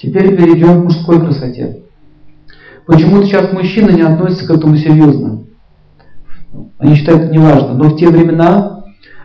Теперь 0.00 0.36
перейдем 0.36 0.82
к 0.82 0.84
мужской 0.84 1.20
красоте. 1.20 1.82
Почему-то 2.86 3.26
сейчас 3.26 3.52
мужчины 3.52 3.90
не 3.90 4.02
относятся 4.02 4.46
к 4.46 4.50
этому 4.50 4.76
серьезно. 4.76 5.44
Они 6.78 6.94
считают 6.94 7.24
это 7.24 7.32
неважно. 7.32 7.74
Но 7.74 7.84
в 7.84 7.96
те 7.96 8.08
времена 8.08 8.84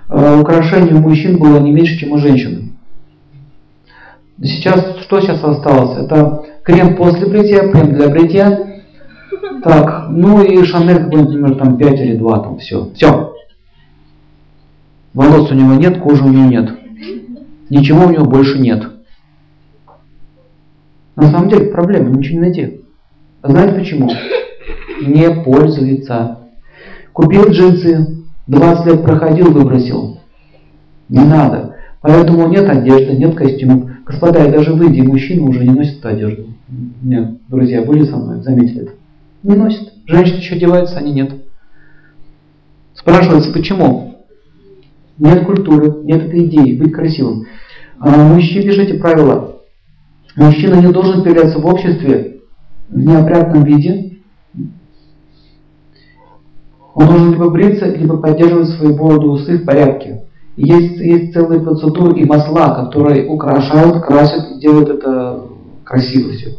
э, 0.10 0.40
украшение 0.40 0.96
у 0.96 1.00
мужчин 1.00 1.38
было 1.38 1.60
не 1.60 1.72
меньше, 1.72 1.98
чем 1.98 2.14
у 2.14 2.18
женщин. 2.18 2.78
Сейчас, 4.42 4.98
что 5.02 5.22
сейчас 5.22 5.44
осталось? 5.44 5.98
Это 6.04 6.44
крем 6.64 6.96
после 6.96 7.28
бритья, 7.28 7.70
крем 7.70 7.94
для 7.94 8.10
бритья. 8.10 8.82
Так, 9.64 10.08
ну 10.10 10.42
и 10.42 10.64
Шанель 10.64 11.04
какой-нибудь, 11.04 11.36
например, 11.36 11.56
там 11.56 11.78
5 11.78 12.00
или 12.00 12.18
2, 12.18 12.40
там 12.40 12.58
все. 12.58 12.90
Все. 12.96 13.36
Волос 15.14 15.52
у 15.52 15.54
него 15.54 15.76
нет, 15.76 16.00
кожи 16.00 16.24
у 16.24 16.30
него 16.30 16.46
нет. 16.46 16.72
Ничего 17.70 18.06
у 18.06 18.10
него 18.10 18.26
больше 18.26 18.58
нет. 18.58 19.01
На 21.16 21.30
самом 21.32 21.50
деле 21.50 21.72
проблема, 21.72 22.10
ничего 22.10 22.36
не 22.36 22.42
найти. 22.42 22.82
А 23.42 23.50
знаете 23.50 23.80
почему? 23.80 24.10
Не 25.02 25.44
пользуется. 25.44 26.40
Купил 27.14 27.50
джинсы, 27.50 28.24
20 28.48 28.86
лет 28.86 29.04
проходил, 29.04 29.52
выбросил. 29.52 30.20
Не 31.10 31.26
надо. 31.26 31.76
Поэтому 32.02 32.48
нет 32.48 32.68
одежды, 32.70 33.14
нет 33.14 33.36
костюмов. 33.36 33.90
Господа, 34.06 34.46
и 34.46 34.52
даже 34.52 34.74
выйди, 34.74 35.02
мужчины 35.02 35.48
уже 35.48 35.64
не 35.64 35.74
носят 35.74 36.06
одежду. 36.06 36.48
Нет, 37.02 37.38
друзья, 37.48 37.84
были 37.84 38.06
со 38.06 38.18
мной, 38.18 38.42
заметили 38.42 38.84
это. 38.84 38.92
Не 39.44 39.56
носят. 39.56 39.94
Женщины 40.06 40.38
еще 40.38 40.56
одеваются, 40.56 40.98
они 40.98 41.12
нет. 41.12 41.34
Спрашивается, 42.94 43.52
почему? 43.52 44.26
Нет 45.18 45.46
культуры, 45.46 46.04
нет 46.04 46.24
этой 46.24 46.46
идеи, 46.46 46.78
быть 46.78 46.94
красивым. 46.94 47.46
А 48.00 48.10
мужчине 48.10 48.64
пишите 48.64 48.96
правила. 48.96 49.61
Мужчина 50.36 50.76
не 50.76 50.92
должен 50.92 51.24
появляться 51.24 51.60
в 51.60 51.66
обществе 51.66 52.42
в 52.90 52.98
неопрятном 52.98 53.64
виде. 53.64 54.20
Он 56.94 57.08
должен 57.08 57.32
либо 57.32 57.50
бриться, 57.50 57.86
либо 57.86 58.18
поддерживать 58.18 58.70
свои 58.70 58.94
бороду 58.94 59.32
усы 59.32 59.58
в 59.58 59.66
порядке. 59.66 60.24
Есть, 60.58 60.98
есть 60.98 61.34
целые 61.34 61.62
процедуры 61.62 62.20
и 62.20 62.26
масла, 62.26 62.86
которые 62.86 63.28
украшают, 63.28 64.04
красят, 64.04 64.60
делают 64.60 64.90
это 64.90 65.48
красиво 65.84 66.32
все. 66.34 66.58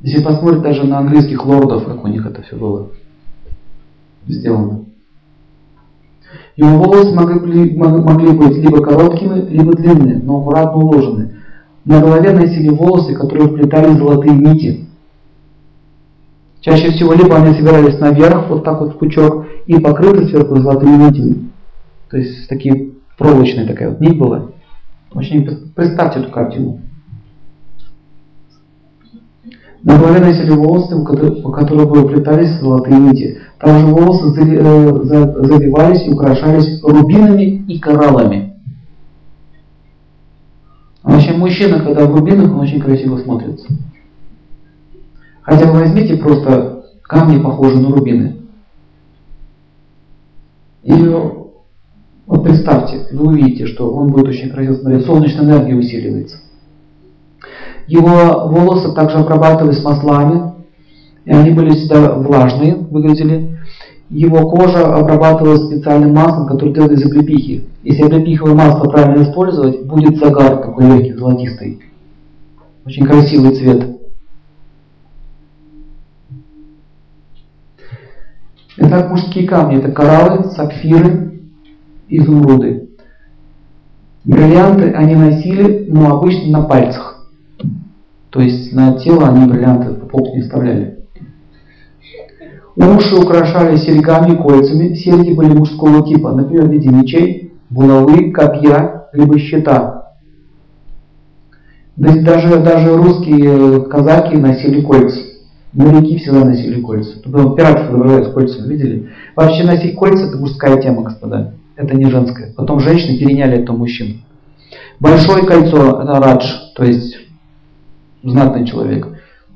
Если 0.00 0.22
посмотреть 0.22 0.62
даже 0.62 0.84
на 0.84 0.98
английских 0.98 1.44
лордов, 1.46 1.86
как 1.86 2.04
у 2.04 2.08
них 2.08 2.26
это 2.26 2.42
все 2.42 2.56
было 2.56 2.90
сделано. 4.26 4.84
Его 6.56 6.78
волосы 6.78 7.14
могли, 7.14 7.76
могли 7.76 8.32
быть 8.32 8.56
либо 8.58 8.82
короткими, 8.82 9.48
либо 9.48 9.72
длинными, 9.72 10.20
но 10.22 10.40
аккуратно 10.40 10.82
уложены. 10.82 11.30
На 11.84 12.00
голове 12.00 12.32
носили 12.32 12.68
волосы, 12.68 13.14
которые 13.14 13.48
вплетали 13.48 13.96
золотые 13.96 14.34
нити. 14.34 14.86
Чаще 16.60 16.90
всего 16.90 17.12
либо 17.12 17.36
они 17.36 17.56
собирались 17.56 17.98
наверх, 17.98 18.48
вот 18.48 18.64
так 18.64 18.80
вот 18.80 18.94
в 18.94 18.98
пучок, 18.98 19.46
и 19.66 19.80
покрыты 19.80 20.28
сверху 20.28 20.56
золотыми 20.60 21.04
нитями. 21.04 21.50
То 22.08 22.18
есть 22.18 22.48
такие 22.48 22.90
проволочная 23.18 23.66
такая 23.66 23.90
вот 23.90 24.00
нить 24.00 24.18
была. 24.18 24.50
Очень 25.12 25.44
представьте 25.74 26.20
эту 26.20 26.30
картину. 26.30 26.80
На 29.82 29.98
голове 29.98 30.20
носили 30.20 30.50
волосы, 30.50 30.96
по 31.42 31.50
которым 31.50 31.88
выплетались 31.88 32.60
золотые 32.60 32.98
нити. 32.98 33.40
Также 33.58 33.86
волосы 33.86 34.26
э, 34.28 35.02
забивались 35.44 36.06
и 36.06 36.10
украшались 36.10 36.82
рубинами 36.82 37.64
и 37.66 37.78
кораллами. 37.80 38.60
А 41.02 41.12
вообще 41.12 41.32
мужчина, 41.32 41.80
когда 41.80 42.06
в 42.06 42.14
рубинах, 42.14 42.52
он 42.52 42.60
очень 42.60 42.80
красиво 42.80 43.18
смотрится. 43.18 43.66
Хотя 45.42 45.66
вы 45.66 45.80
возьмите 45.80 46.16
просто 46.16 46.84
камни, 47.02 47.42
похожие 47.42 47.80
на 47.80 47.90
рубины. 47.90 48.36
И 50.84 50.92
вот 50.92 52.44
представьте, 52.44 53.08
вы 53.10 53.26
увидите, 53.26 53.66
что 53.66 53.92
он 53.92 54.12
будет 54.12 54.28
очень 54.28 54.50
красиво 54.50 54.74
смотреться. 54.74 55.08
Солнечная 55.08 55.44
энергия 55.44 55.74
усиливается. 55.74 56.38
Его 57.86 58.48
волосы 58.48 58.92
также 58.94 59.18
обрабатывались 59.18 59.82
маслами, 59.82 60.52
и 61.24 61.32
они 61.32 61.50
были 61.50 61.70
всегда 61.70 62.14
влажные, 62.14 62.74
выглядели. 62.76 63.58
Его 64.08 64.48
кожа 64.48 64.94
обрабатывалась 64.94 65.66
специальным 65.66 66.14
маслом, 66.14 66.46
которое 66.46 66.74
делали 66.74 66.94
из 66.94 67.04
облепихи. 67.04 67.64
Если 67.82 68.02
облепиховое 68.02 68.54
масло 68.54 68.88
правильно 68.90 69.22
использовать, 69.22 69.84
будет 69.86 70.18
загар 70.18 70.58
такой 70.58 70.86
легкий, 70.86 71.14
золотистый. 71.14 71.80
Очень 72.84 73.06
красивый 73.06 73.54
цвет. 73.54 73.98
Итак, 78.76 79.10
мужские 79.10 79.46
камни 79.46 79.78
это 79.78 79.92
кораллы, 79.92 80.50
сапфиры, 80.50 81.40
изумруды. 82.08 82.88
Бриллианты 84.24 84.92
они 84.92 85.14
носили, 85.14 85.86
но 85.88 86.16
обычно 86.16 86.60
на 86.60 86.62
пальцах. 86.64 87.11
То 88.32 88.40
есть 88.40 88.72
на 88.72 88.94
тело 88.94 89.28
они 89.28 89.46
бриллианты 89.46 89.92
попу 89.92 90.34
не 90.34 90.40
вставляли. 90.40 91.00
Уши 92.74 93.14
украшали 93.14 93.76
серьгами 93.76 94.34
кольцами. 94.36 94.94
Серьги 94.94 95.34
были 95.34 95.52
мужского 95.52 96.02
типа, 96.06 96.32
например, 96.32 96.66
в 96.66 96.72
виде 96.72 96.88
мечей, 96.88 97.52
булавы, 97.68 98.32
копья, 98.32 99.08
либо 99.12 99.38
щита. 99.38 100.14
Даже, 101.94 102.58
даже 102.60 102.96
русские 102.96 103.82
казаки 103.82 104.38
носили 104.38 104.80
кольца. 104.80 105.20
Моряки 105.74 106.16
всегда 106.16 106.46
носили 106.46 106.80
кольца. 106.80 107.20
Тут 107.22 107.54
пиратов 107.54 107.90
изображают 107.90 108.28
с 108.28 108.32
кольцами, 108.32 108.66
видели? 108.66 109.10
Вообще 109.36 109.64
носить 109.64 109.94
кольца 109.94 110.24
это 110.28 110.38
мужская 110.38 110.80
тема, 110.80 111.02
господа. 111.02 111.52
Это 111.76 111.94
не 111.94 112.06
женская. 112.06 112.54
Потом 112.56 112.80
женщины 112.80 113.18
переняли 113.18 113.58
это 113.58 113.74
мужчин. 113.74 114.22
Большое 115.00 115.44
кольцо 115.44 116.00
это 116.02 116.14
радж, 116.14 116.44
то 116.74 116.84
есть 116.84 117.21
знатный 118.22 118.66
человек, 118.66 119.08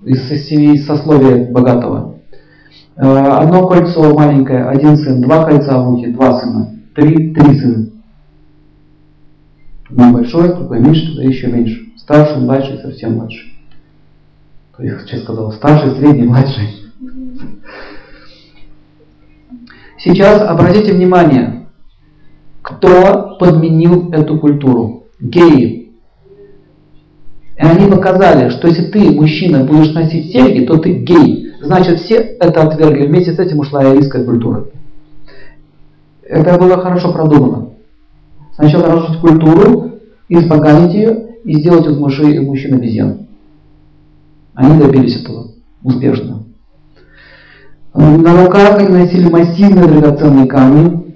из 0.04 0.28
семьи 0.48 0.76
сословия 0.78 1.50
богатого. 1.50 2.18
Э, 2.96 3.02
одно 3.02 3.66
кольцо 3.66 4.14
маленькое, 4.14 4.64
один 4.66 4.96
сын, 4.96 5.20
два 5.20 5.44
кольца 5.44 5.78
в 5.78 5.94
ухе, 5.94 6.08
два 6.08 6.40
сына, 6.40 6.74
три, 6.94 7.34
три 7.34 7.58
сына. 7.58 7.86
Одно 9.90 10.12
большое, 10.12 10.54
другое 10.54 10.80
меньше, 10.80 11.06
другое 11.06 11.28
еще 11.28 11.46
меньше. 11.48 11.92
Старший, 11.96 12.42
младший, 12.42 12.78
совсем 12.78 13.14
младший. 13.14 13.52
Я 14.78 14.98
сейчас 15.00 15.22
сказал, 15.22 15.52
старший, 15.52 15.96
средний, 15.96 16.24
младший. 16.24 16.68
Сейчас 19.98 20.42
обратите 20.42 20.92
внимание, 20.92 21.66
кто 22.62 23.36
подменил 23.38 24.10
эту 24.12 24.38
культуру. 24.38 25.06
Геи. 25.18 25.85
И 27.58 27.62
они 27.62 27.90
показали, 27.90 28.50
что 28.50 28.68
если 28.68 28.84
ты, 28.84 29.10
мужчина, 29.12 29.64
будешь 29.64 29.94
носить 29.94 30.30
серьги, 30.30 30.66
то 30.66 30.76
ты 30.76 30.92
гей. 30.92 31.52
Значит, 31.62 32.00
все 32.00 32.16
это 32.16 32.62
отвергли. 32.62 33.06
Вместе 33.06 33.32
с 33.32 33.38
этим 33.38 33.60
ушла 33.60 33.80
арийская 33.80 34.24
культура. 34.24 34.64
Это 36.22 36.58
было 36.58 36.78
хорошо 36.78 37.12
продумано. 37.12 37.70
Сначала 38.54 38.86
разрушить 38.86 39.20
культуру, 39.20 39.92
испоганить 40.28 40.94
ее 40.94 41.26
и 41.44 41.60
сделать 41.60 41.86
из 41.86 41.96
мужчин, 41.96 42.44
мужчин 42.44 42.74
обезьян. 42.74 43.26
Они 44.54 44.78
добились 44.78 45.22
этого 45.22 45.48
успешно. 45.82 46.42
На 47.94 48.44
руках 48.44 48.78
они 48.78 48.88
носили 48.88 49.28
массивные 49.28 49.86
драгоценные 49.86 50.46
камни. 50.46 51.14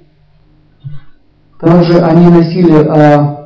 Также 1.59 2.01
они 2.01 2.29
носили 2.29 2.73
а, 2.73 3.40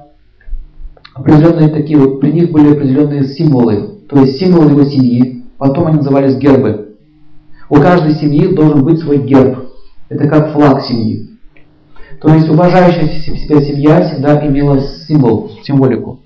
определенные 1.14 1.68
такие 1.68 1.98
вот, 1.98 2.20
при 2.20 2.32
них 2.32 2.50
были 2.50 2.72
определенные 2.72 3.24
символы, 3.24 4.00
то 4.08 4.20
есть 4.20 4.38
символы 4.38 4.70
его 4.70 4.84
семьи, 4.84 5.44
потом 5.56 5.86
они 5.86 5.96
назывались 5.98 6.36
гербы. 6.36 6.96
У 7.70 7.76
каждой 7.76 8.14
семьи 8.14 8.54
должен 8.54 8.84
быть 8.84 9.00
свой 9.00 9.18
герб. 9.18 9.70
Это 10.08 10.28
как 10.28 10.52
флаг 10.52 10.82
семьи. 10.82 11.30
То 12.20 12.32
есть 12.34 12.48
уважающая 12.48 13.08
себя 13.08 13.60
семья 13.62 14.02
всегда 14.02 14.46
имела 14.46 14.80
символ, 14.80 15.50
символику. 15.62 16.20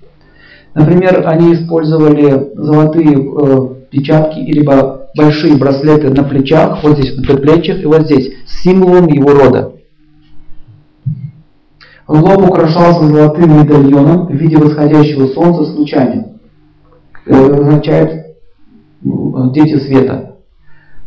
Например, 0.73 1.23
они 1.25 1.53
использовали 1.53 2.51
золотые 2.55 3.17
э, 3.17 3.69
печатки 3.89 4.39
либо 4.39 5.09
большие 5.17 5.55
браслеты 5.55 6.09
на 6.09 6.23
плечах, 6.23 6.83
вот 6.83 6.97
здесь 6.97 7.17
на 7.17 7.23
предплечьях 7.23 7.81
и 7.81 7.85
вот 7.85 8.03
здесь, 8.03 8.31
с 8.45 8.63
символом 8.63 9.07
его 9.07 9.31
рода. 9.31 9.73
Лоб 12.09 12.49
украшался 12.49 13.05
золотым 13.05 13.59
медальоном 13.59 14.25
в 14.25 14.31
виде 14.31 14.57
восходящего 14.57 15.27
солнца 15.27 15.63
с 15.63 15.75
лучами. 15.75 16.39
Это 17.27 17.55
означает 17.55 18.35
ну, 19.03 19.51
дети 19.51 19.77
света. 19.77 20.37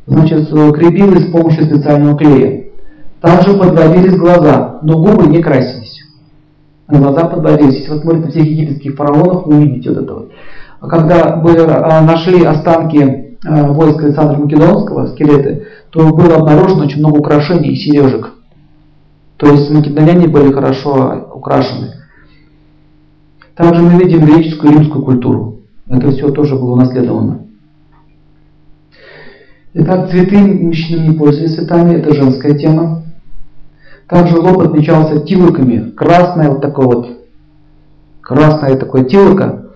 Значит, 0.06 0.48
крепилось 0.48 1.26
с 1.26 1.32
помощью 1.32 1.64
специального 1.64 2.16
клея. 2.16 2.66
Также 3.20 3.58
подводились 3.58 4.16
глаза, 4.16 4.78
но 4.82 5.02
губы 5.02 5.26
не 5.26 5.42
красились. 5.42 6.04
глаза 6.86 7.24
подводились. 7.24 7.80
Если 7.80 7.90
вы 7.90 8.00
смотрите 8.00 8.26
на 8.26 8.30
всех 8.30 8.44
египетских 8.44 8.94
фараонов, 8.94 9.46
вы 9.46 9.56
увидите 9.56 9.90
вот 9.90 10.04
это 10.04 10.14
вот. 10.14 10.30
А 10.78 10.86
когда 10.86 11.34
были, 11.34 11.62
а, 11.62 12.00
нашли 12.02 12.44
останки 12.44 13.38
войска 13.44 14.06
Александра 14.06 14.38
Македонского, 14.38 15.08
скелеты, 15.08 15.66
то 15.90 16.14
было 16.14 16.36
обнаружено 16.36 16.84
очень 16.84 17.00
много 17.00 17.18
украшений 17.18 17.70
и 17.70 17.76
сережек. 17.76 18.34
То 19.42 19.48
есть 19.48 19.70
македоняне 19.70 20.28
были 20.28 20.52
хорошо 20.52 21.26
украшены. 21.34 21.94
Также 23.56 23.82
мы 23.82 24.00
видим 24.00 24.24
греческую 24.24 24.70
и 24.70 24.74
римскую 24.76 25.04
культуру. 25.04 25.62
Это 25.88 26.12
все 26.12 26.30
тоже 26.30 26.54
было 26.54 26.74
унаследовано. 26.74 27.40
Итак, 29.74 30.10
цветы 30.10 30.36
мужчины 30.36 31.08
не 31.08 31.18
пользовались 31.18 31.56
цветами, 31.56 31.96
это 31.96 32.14
женская 32.14 32.56
тема. 32.56 33.02
Также 34.06 34.38
лоб 34.38 34.60
отмечался 34.60 35.18
тилоками, 35.24 35.90
красное 35.90 36.50
вот 36.50 36.60
такое 36.60 36.86
вот, 36.86 37.08
красное 38.20 38.76
такое 38.76 39.06
тилоко. 39.06 39.72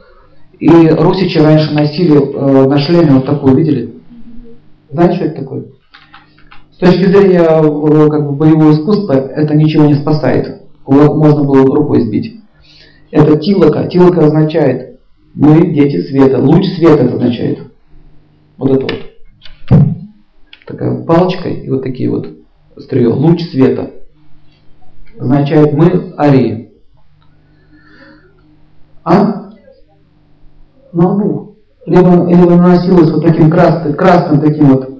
И 0.60 0.68
русичи 0.90 1.38
раньше 1.38 1.74
носили 1.74 2.16
э, 2.16 2.68
на 2.68 2.78
шлеме 2.78 3.14
вот 3.14 3.26
такую, 3.26 3.56
видели? 3.56 3.96
Знаете, 4.92 5.16
что 5.16 5.24
это 5.24 5.40
такое? 5.40 5.64
С 6.76 6.78
точки 6.78 7.06
зрения 7.06 7.40
э, 7.40 8.08
как 8.10 8.26
бы, 8.26 8.32
боевого 8.32 8.72
искусства 8.72 9.14
это 9.14 9.54
ничего 9.54 9.86
не 9.86 9.94
спасает. 9.94 10.60
Можно 10.86 11.42
было 11.42 11.64
рукой 11.64 12.02
сбить. 12.02 12.38
Это 13.10 13.38
тилока. 13.38 13.86
Тилока 13.86 14.26
означает 14.26 14.98
мы 15.32 15.72
дети 15.72 16.02
света. 16.06 16.38
Луч 16.38 16.66
света 16.76 17.06
означает. 17.06 17.60
Вот 18.58 18.70
это 18.70 18.82
вот. 18.82 19.90
Такая 20.66 21.02
палочка 21.04 21.48
и 21.48 21.68
вот 21.70 21.82
такие 21.82 22.10
вот 22.10 22.28
острие. 22.76 23.08
Луч 23.08 23.40
света. 23.50 23.92
Означает 25.18 25.72
мы 25.72 26.14
арии. 26.18 26.72
А? 29.02 29.50
На 30.92 31.08
лбу. 31.08 31.56
Либо, 31.86 32.26
либо 32.28 32.50
наносилось 32.50 33.10
вот 33.12 33.24
таким 33.24 33.50
красным, 33.50 33.94
красным 33.94 34.40
таким 34.40 34.68
вот 34.68 34.95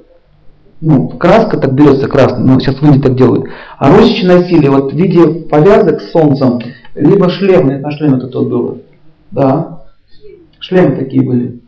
ну, 0.80 1.08
краска 1.08 1.58
так 1.58 1.72
берется 1.72 2.08
красная, 2.08 2.44
ну, 2.44 2.60
сейчас 2.60 2.80
люди 2.82 3.00
так 3.00 3.16
делают. 3.16 3.46
А 3.78 3.90
русичи 3.90 4.24
носили 4.24 4.68
вот 4.68 4.92
в 4.92 4.96
виде 4.96 5.26
повязок 5.48 6.00
с 6.00 6.12
солнцем, 6.12 6.60
либо 6.94 7.30
шлемы, 7.30 7.78
на 7.78 7.90
шлеме 7.92 8.18
это 8.18 8.28
тот 8.28 8.48
было. 8.48 8.78
Да. 9.30 9.84
Шлемы 10.58 10.96
такие 10.96 11.22
были. 11.22 11.60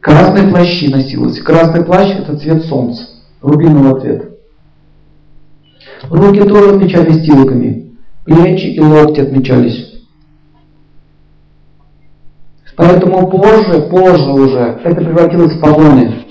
Красные 0.00 0.48
плащи 0.48 0.88
носилось. 0.88 1.38
Красный 1.38 1.84
плащ 1.84 2.10
это 2.10 2.36
цвет 2.36 2.64
солнца, 2.64 3.04
рубинового 3.40 4.00
цвета. 4.00 4.30
Руки 6.10 6.40
тоже 6.40 6.74
отмечались 6.74 7.24
тилками. 7.24 7.96
Плечи 8.24 8.66
и 8.66 8.80
локти 8.80 9.20
отмечались. 9.20 9.92
Поэтому 12.76 13.28
позже, 13.28 13.82
позже 13.82 14.30
уже 14.30 14.80
это 14.82 14.96
превратилось 14.96 15.54
в 15.54 15.60
погоны. 15.60 16.21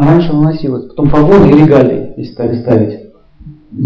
А 0.00 0.06
раньше 0.06 0.32
наносилось. 0.32 0.86
Потом 0.86 1.10
погоны 1.10 1.50
и 1.50 1.58
регалии, 1.58 2.14
если 2.16 2.32
стали 2.32 2.58
ставить. 2.62 3.00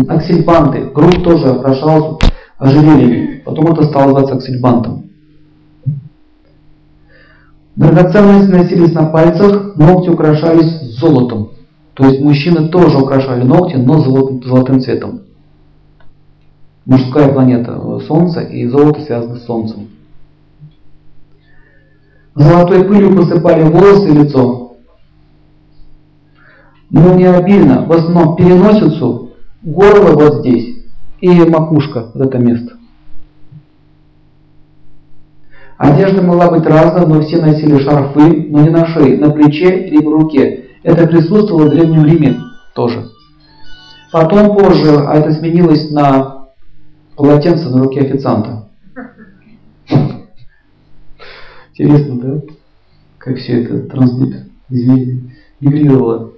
Аксельбанты. 0.09 0.85
Грудь 0.95 1.25
тоже 1.25 1.49
окрашалась 1.49 2.21
ожерельями. 2.57 3.43
Потом 3.45 3.73
это 3.73 3.83
стало 3.83 4.13
называться 4.13 4.37
аксельбантом. 4.37 5.11
Драгоценности 7.75 8.49
носились 8.49 8.93
на 8.93 9.07
пальцах, 9.07 9.75
ногти 9.75 10.09
украшались 10.09 11.01
золотом. 11.01 11.51
То 11.95 12.07
есть 12.07 12.21
мужчины 12.21 12.69
тоже 12.69 12.97
украшали 12.97 13.43
ногти, 13.43 13.75
но 13.75 13.99
золотым, 13.99 14.81
цветом. 14.81 15.23
Мужская 16.87 17.33
планета 17.33 17.77
Солнце 18.07 18.43
и 18.43 18.69
золото 18.69 19.01
связано 19.01 19.35
с 19.35 19.47
Солнцем. 19.47 19.89
Золотой 22.37 22.85
пылью 22.85 23.17
посыпали 23.17 23.65
волосы 23.65 24.11
и 24.11 24.13
лицо. 24.13 24.64
Но 26.97 27.15
не 27.15 27.25
обильно, 27.25 27.85
в 27.85 27.93
основном 27.93 28.37
переносицу, 28.37 29.33
горло 29.63 30.13
вот 30.13 30.37
здесь 30.37 30.85
и 31.21 31.29
макушка, 31.29 32.13
вот 32.15 32.25
это 32.25 32.39
место. 32.39 32.75
Одежда 35.77 36.23
могла 36.23 36.53
быть 36.53 36.65
разная, 36.65 37.05
но 37.05 37.21
все 37.21 37.43
носили 37.43 37.81
шарфы, 37.81 38.47
но 38.49 38.61
не 38.61 38.71
на 38.71 38.87
шее, 38.87 39.19
на 39.19 39.33
плече 39.33 39.89
либо 39.89 40.13
руке. 40.13 40.67
Это 40.85 41.09
присутствовало 41.09 41.67
в 41.67 41.71
Древнем 41.71 42.05
Риме 42.05 42.37
тоже. 42.77 43.11
Потом 44.13 44.57
позже 44.57 44.97
а 44.97 45.17
это 45.17 45.33
сменилось 45.33 45.91
на 45.91 46.47
полотенце 47.17 47.71
на 47.71 47.83
руке 47.83 48.03
официанта. 48.03 48.69
Интересно, 51.73 52.21
да? 52.21 52.41
Как 53.19 53.37
все 53.39 53.65
это 53.65 53.81
трансмигрировало. 53.81 56.34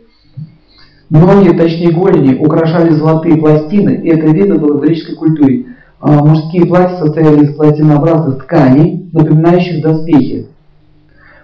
Многие, 1.09 1.57
точнее 1.57 1.93
голени, 1.93 2.35
украшали 2.35 2.91
золотые 2.91 3.37
пластины, 3.37 4.01
и 4.03 4.09
это 4.09 4.27
видно 4.27 4.57
было 4.57 4.77
в 4.77 4.81
греческой 4.81 5.15
культуре. 5.15 5.67
А 6.01 6.25
мужские 6.25 6.67
платья 6.67 6.97
состояли 6.97 7.45
из 7.45 7.55
пластинообразных 7.55 8.43
тканей, 8.45 9.09
напоминающих 9.13 9.83
доспехи. 9.83 10.49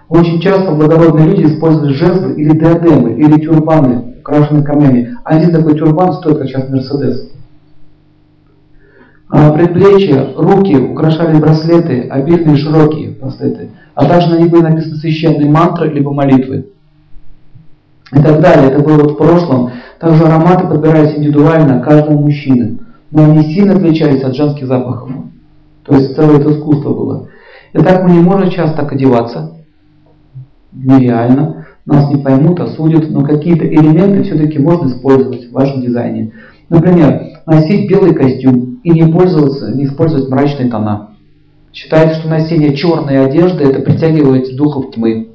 Очень 0.09 0.41
часто 0.41 0.73
благородные 0.73 1.27
люди 1.27 1.45
использовали 1.45 1.93
жезлы 1.93 2.33
или 2.33 2.57
диадемы, 2.57 3.13
или 3.13 3.39
тюрбаны, 3.39 4.15
украшенные 4.19 4.63
камнями. 4.63 5.17
Один 5.23 5.51
такой 5.51 5.77
тюрбан 5.77 6.13
стоит, 6.13 6.39
как 6.39 6.47
сейчас 6.47 6.69
Мерседес. 6.69 7.29
А 9.29 9.51
предплечья, 9.51 10.27
руки 10.35 10.75
украшали 10.75 11.39
браслеты, 11.39 12.01
обильные 12.09 12.57
широкие 12.57 13.11
браслеты, 13.19 13.69
а 13.95 14.05
также 14.05 14.29
на 14.29 14.39
них 14.39 14.51
были 14.51 14.61
написаны 14.61 14.97
священные 14.97 15.49
мантры 15.49 15.89
либо 15.89 16.13
молитвы. 16.13 16.72
И 18.13 18.21
так 18.21 18.41
далее. 18.41 18.71
Это 18.71 18.79
было 18.79 19.09
в 19.09 19.15
прошлом. 19.15 19.71
Также 19.99 20.23
ароматы 20.23 20.67
подбирались 20.67 21.15
индивидуально 21.15 21.81
каждому 21.81 22.19
мужчине 22.19 22.77
но 23.13 23.25
они 23.25 23.53
сильно 23.53 23.75
отличались 23.75 24.23
от 24.23 24.35
женских 24.35 24.67
запахов. 24.67 25.09
То 25.85 25.95
есть 25.95 26.15
целое 26.15 26.39
это 26.39 26.51
искусство 26.51 26.93
было. 26.93 27.29
И 27.73 27.77
так 27.77 28.03
мы 28.03 28.11
не 28.11 28.19
можем 28.19 28.49
часто 28.49 28.77
так 28.77 28.91
одеваться. 28.91 29.53
Нереально. 30.71 31.67
Нас 31.85 32.09
не 32.09 32.17
поймут, 32.17 32.59
осудят, 32.59 33.09
но 33.09 33.23
какие-то 33.23 33.67
элементы 33.67 34.23
все-таки 34.23 34.57
можно 34.57 34.87
использовать 34.87 35.49
в 35.49 35.51
вашем 35.51 35.81
дизайне. 35.81 36.31
Например, 36.69 37.21
носить 37.45 37.89
белый 37.89 38.15
костюм 38.15 38.79
и 38.83 38.89
не 38.89 39.11
пользоваться, 39.11 39.75
не 39.75 39.85
использовать 39.85 40.29
мрачные 40.29 40.71
тона. 40.71 41.09
Считается, 41.71 42.19
что 42.19 42.29
носение 42.29 42.75
черной 42.75 43.25
одежды 43.25 43.65
это 43.65 43.81
притягивает 43.81 44.55
духов 44.55 44.91
тьмы. 44.91 45.32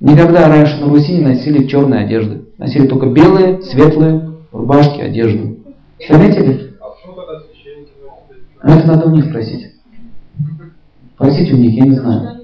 Никогда 0.00 0.48
раньше 0.48 0.80
на 0.80 0.88
Руси 0.88 1.14
не 1.14 1.22
носили 1.22 1.66
черные 1.66 2.04
одежды. 2.04 2.44
Носили 2.56 2.86
только 2.86 3.06
белые, 3.06 3.62
светлые 3.62 4.30
рубашки, 4.52 5.00
одежду. 5.00 5.56
Заметили? 6.08 6.74
А 8.60 8.76
это 8.76 8.86
надо 8.86 9.08
у 9.08 9.14
них 9.14 9.26
спросить. 9.26 9.74
Спросите 11.14 11.54
у 11.54 11.56
них, 11.56 11.74
я 11.74 11.84
не 11.84 11.94
знаю. 11.94 12.38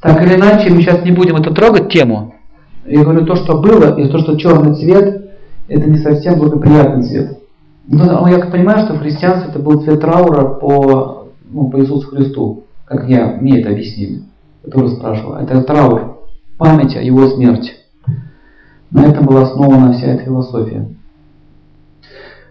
Так 0.00 0.22
или 0.22 0.34
иначе, 0.34 0.70
мы 0.70 0.82
сейчас 0.82 1.04
не 1.04 1.12
будем 1.12 1.36
это 1.36 1.54
трогать 1.54 1.88
тему. 1.90 2.34
Я 2.84 3.04
говорю, 3.04 3.24
то, 3.24 3.36
что 3.36 3.58
было, 3.58 3.98
и 3.98 4.08
то, 4.08 4.18
что 4.18 4.36
черный 4.36 4.74
цвет, 4.74 5.30
это 5.68 5.88
не 5.88 5.96
совсем 5.98 6.38
благоприятный 6.38 7.04
цвет. 7.04 7.38
Но 7.86 8.20
ну, 8.20 8.26
я 8.26 8.38
понимаю, 8.46 8.84
что 8.84 8.94
в 8.94 8.98
христианстве 8.98 9.50
это 9.50 9.58
был 9.58 9.82
цвет 9.82 10.00
траура 10.00 10.44
по, 10.44 11.28
ну, 11.50 11.68
по 11.68 11.80
Иисусу 11.80 12.08
Христу, 12.08 12.64
как 12.86 13.08
я, 13.08 13.26
мне 13.40 13.60
это 13.60 13.70
объяснили. 13.70 14.22
Тоже 14.70 14.96
спрашивал. 14.96 15.34
Это 15.34 15.62
траур, 15.62 16.18
память 16.58 16.96
о 16.96 17.02
его 17.02 17.28
смерти. 17.28 17.72
На 18.90 19.06
этом 19.06 19.26
была 19.26 19.42
основана 19.42 19.92
вся 19.92 20.06
эта 20.06 20.24
философия. 20.24 20.88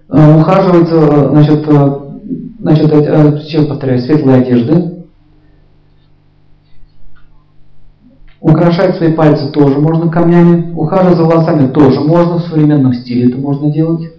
Э, 0.10 0.40
ухаживается, 0.40 0.96
э, 0.96 1.30
значит, 1.30 1.68
э, 1.68 2.00
значит, 2.60 2.90
сейчас 3.44 3.66
повторяю, 3.66 4.00
светлые 4.00 4.42
одежды. 4.42 5.06
Украшать 8.42 8.98
свои 8.98 9.14
пальцы 9.14 9.50
тоже 9.52 9.80
можно 9.80 10.12
камнями. 10.12 10.74
Ухаживать 10.74 11.18
за 11.18 11.24
волосами 11.24 11.68
тоже 11.68 12.02
можно, 12.02 12.40
в 12.40 12.44
современном 12.44 12.94
стиле 12.94 13.30
это 13.30 13.38
можно 13.38 13.72
делать. 13.72 14.12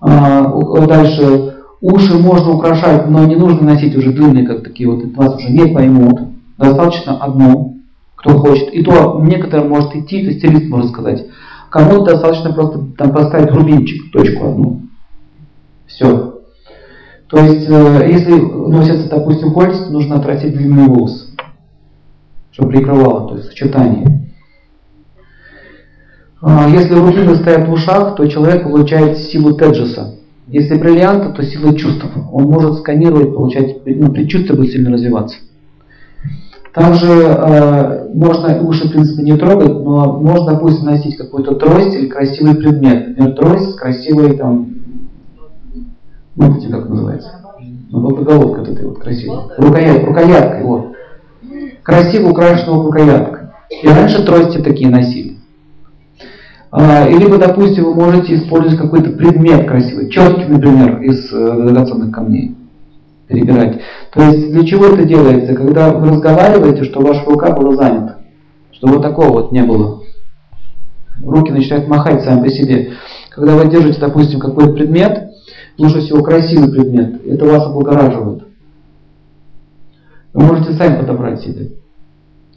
А, 0.00 0.50
дальше, 0.86 1.55
уши 1.80 2.18
можно 2.18 2.52
украшать, 2.52 3.08
но 3.08 3.24
не 3.24 3.36
нужно 3.36 3.62
носить 3.62 3.96
уже 3.96 4.12
длинные, 4.12 4.46
как 4.46 4.64
такие 4.64 4.88
вот, 4.90 5.04
вас 5.14 5.36
уже 5.36 5.50
не 5.50 5.72
поймут. 5.72 6.20
Достаточно 6.58 7.18
одно 7.22 7.74
кто 8.16 8.38
хочет. 8.38 8.72
И 8.72 8.82
то 8.82 9.20
некоторым 9.22 9.68
может 9.68 9.94
идти, 9.94 10.26
то 10.26 10.32
стилист 10.32 10.68
может 10.68 10.90
сказать. 10.90 11.26
Кому-то 11.70 12.12
достаточно 12.12 12.52
просто 12.52 12.84
там 12.96 13.12
поставить 13.12 13.52
рубинчик, 13.52 14.10
точку 14.12 14.48
одну. 14.48 14.82
Все. 15.86 16.40
То 17.28 17.38
есть, 17.38 17.68
э, 17.68 18.08
если 18.08 18.34
носится, 18.34 19.08
допустим, 19.08 19.52
кольца, 19.52 19.84
то 19.84 19.92
нужно 19.92 20.16
отрастить 20.16 20.56
длинные 20.56 20.86
волосы, 20.86 21.26
чтобы 22.52 22.70
прикрывало, 22.70 23.28
то 23.28 23.36
есть 23.36 23.48
сочетание. 23.48 24.30
А, 26.40 26.68
если 26.68 26.94
рубины 26.94 27.34
стоят 27.34 27.68
в 27.68 27.72
ушах, 27.72 28.14
то 28.14 28.26
человек 28.26 28.62
получает 28.62 29.18
силу 29.18 29.54
Теджеса. 29.54 30.15
Если 30.46 30.76
бриллианты, 30.76 31.32
то 31.32 31.42
сила 31.42 31.76
чувств. 31.76 32.04
Он 32.32 32.44
может 32.44 32.78
сканировать, 32.78 33.34
получать, 33.34 33.84
ну, 33.84 34.12
предчувствие 34.12 34.56
будет 34.56 34.72
сильно 34.72 34.92
развиваться. 34.92 35.38
Также 36.72 37.10
э, 37.10 38.08
можно 38.14 38.60
уши, 38.60 38.86
в 38.86 38.92
принципе, 38.92 39.22
не 39.22 39.36
трогать, 39.36 39.70
но 39.70 40.20
можно, 40.20 40.52
допустим, 40.52 40.84
носить 40.84 41.16
какую-то 41.16 41.54
трость 41.54 41.94
или 41.94 42.06
красивый 42.06 42.54
предмет. 42.54 43.08
Например, 43.08 43.34
трость 43.34 43.70
с 43.70 43.74
красивой, 43.74 44.36
там, 44.36 44.74
ну, 46.36 46.56
эти 46.56 46.70
как 46.70 46.88
называется? 46.88 47.30
Ну, 47.90 48.00
вот 48.00 48.20
головка 48.20 48.60
вот 48.60 48.68
этой 48.68 48.86
вот 48.86 48.98
красивой. 48.98 49.38
Рукоять, 49.56 50.04
рукояткой, 50.04 50.62
вот. 50.64 50.92
Красиво 51.82 52.28
украшенного 52.28 52.84
рукояткой. 52.84 53.48
И 53.82 53.88
раньше 53.88 54.24
трости 54.24 54.58
такие 54.58 54.90
носили. 54.90 55.35
А, 56.70 57.08
либо, 57.08 57.38
допустим, 57.38 57.84
вы 57.84 57.94
можете 57.94 58.34
использовать 58.34 58.78
какой-то 58.78 59.10
предмет 59.10 59.68
красивый, 59.68 60.10
четкий, 60.10 60.46
например, 60.46 61.00
из 61.00 61.32
э, 61.32 61.36
драгоценных 61.36 62.12
камней 62.12 62.56
перебирать. 63.28 63.80
То 64.12 64.22
есть 64.22 64.52
для 64.52 64.64
чего 64.64 64.86
это 64.86 65.04
делается? 65.04 65.54
Когда 65.54 65.90
вы 65.92 66.08
разговариваете, 66.08 66.84
что 66.84 67.00
ваша 67.00 67.24
рука 67.24 67.52
была 67.52 67.74
занята. 67.76 68.18
Чтобы 68.72 68.94
вот 68.94 69.02
такого 69.02 69.32
вот 69.32 69.52
не 69.52 69.62
было. 69.62 70.02
Руки 71.24 71.50
начинают 71.50 71.88
махать 71.88 72.22
сами 72.22 72.42
по 72.42 72.48
себе. 72.48 72.92
Когда 73.30 73.56
вы 73.56 73.70
держите, 73.70 74.00
допустим, 74.00 74.38
какой-то 74.38 74.72
предмет, 74.72 75.30
лучше 75.78 76.00
всего 76.00 76.22
красивый 76.22 76.70
предмет, 76.70 77.24
это 77.26 77.44
вас 77.46 77.66
облагораживает. 77.66 78.44
Вы 80.32 80.42
можете 80.44 80.74
сами 80.74 81.00
подобрать 81.00 81.40
себе. 81.40 81.70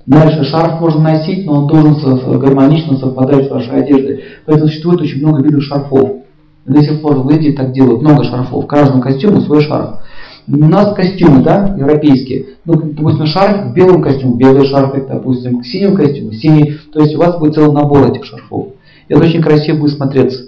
Дальше 0.10 0.44
шарф 0.44 0.82
можно 0.82 1.02
носить, 1.02 1.46
но 1.46 1.54
он 1.54 1.68
должен 1.68 2.40
гармонично 2.40 2.98
совпадать 2.98 3.46
с 3.46 3.52
вашей 3.52 3.84
одеждой. 3.84 4.24
Поэтому 4.48 4.68
существует 4.68 5.02
очень 5.02 5.20
много 5.20 5.44
видов 5.44 5.62
шарфов. 5.62 6.24
До 6.66 6.82
сих 6.82 7.00
пор 7.04 7.20
в 7.20 7.30
Индии 7.30 7.52
так 7.52 7.74
делают, 7.74 8.02
много 8.02 8.24
шарфов. 8.24 8.66
Каждому 8.66 9.04
костюму 9.04 9.40
свой 9.42 9.62
шарф. 9.62 10.00
У 10.48 10.58
нас 10.58 10.96
костюмы, 10.96 11.44
да, 11.44 11.76
европейские. 11.78 12.56
Ну, 12.66 12.74
допустим, 12.74 13.28
шарф 13.28 13.68
в 13.68 13.74
белом 13.76 14.02
костюме, 14.02 14.36
белый 14.36 14.66
шарф, 14.66 14.96
допустим, 15.08 15.62
к 15.62 15.66
синему 15.68 15.96
костюму, 15.96 16.32
синий. 16.32 16.80
То 16.92 17.02
есть 17.02 17.14
у 17.16 17.20
вас 17.20 17.38
будет 17.38 17.54
целый 17.54 17.72
набор 17.72 18.10
этих 18.10 18.26
шарфов. 18.26 18.70
И 19.10 19.14
это 19.14 19.24
очень 19.24 19.44
красиво 19.44 19.78
будет 19.78 19.96
смотреться. 19.96 20.40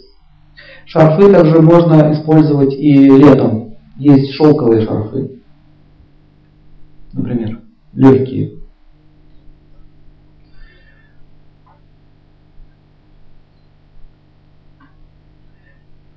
Шарфы 0.87 1.31
также 1.31 1.61
можно 1.61 2.11
использовать 2.13 2.73
и 2.73 2.97
летом. 2.97 3.75
Есть 3.99 4.33
шелковые 4.33 4.81
шарфы. 4.81 5.39
Например, 7.13 7.59
легкие. 7.93 8.60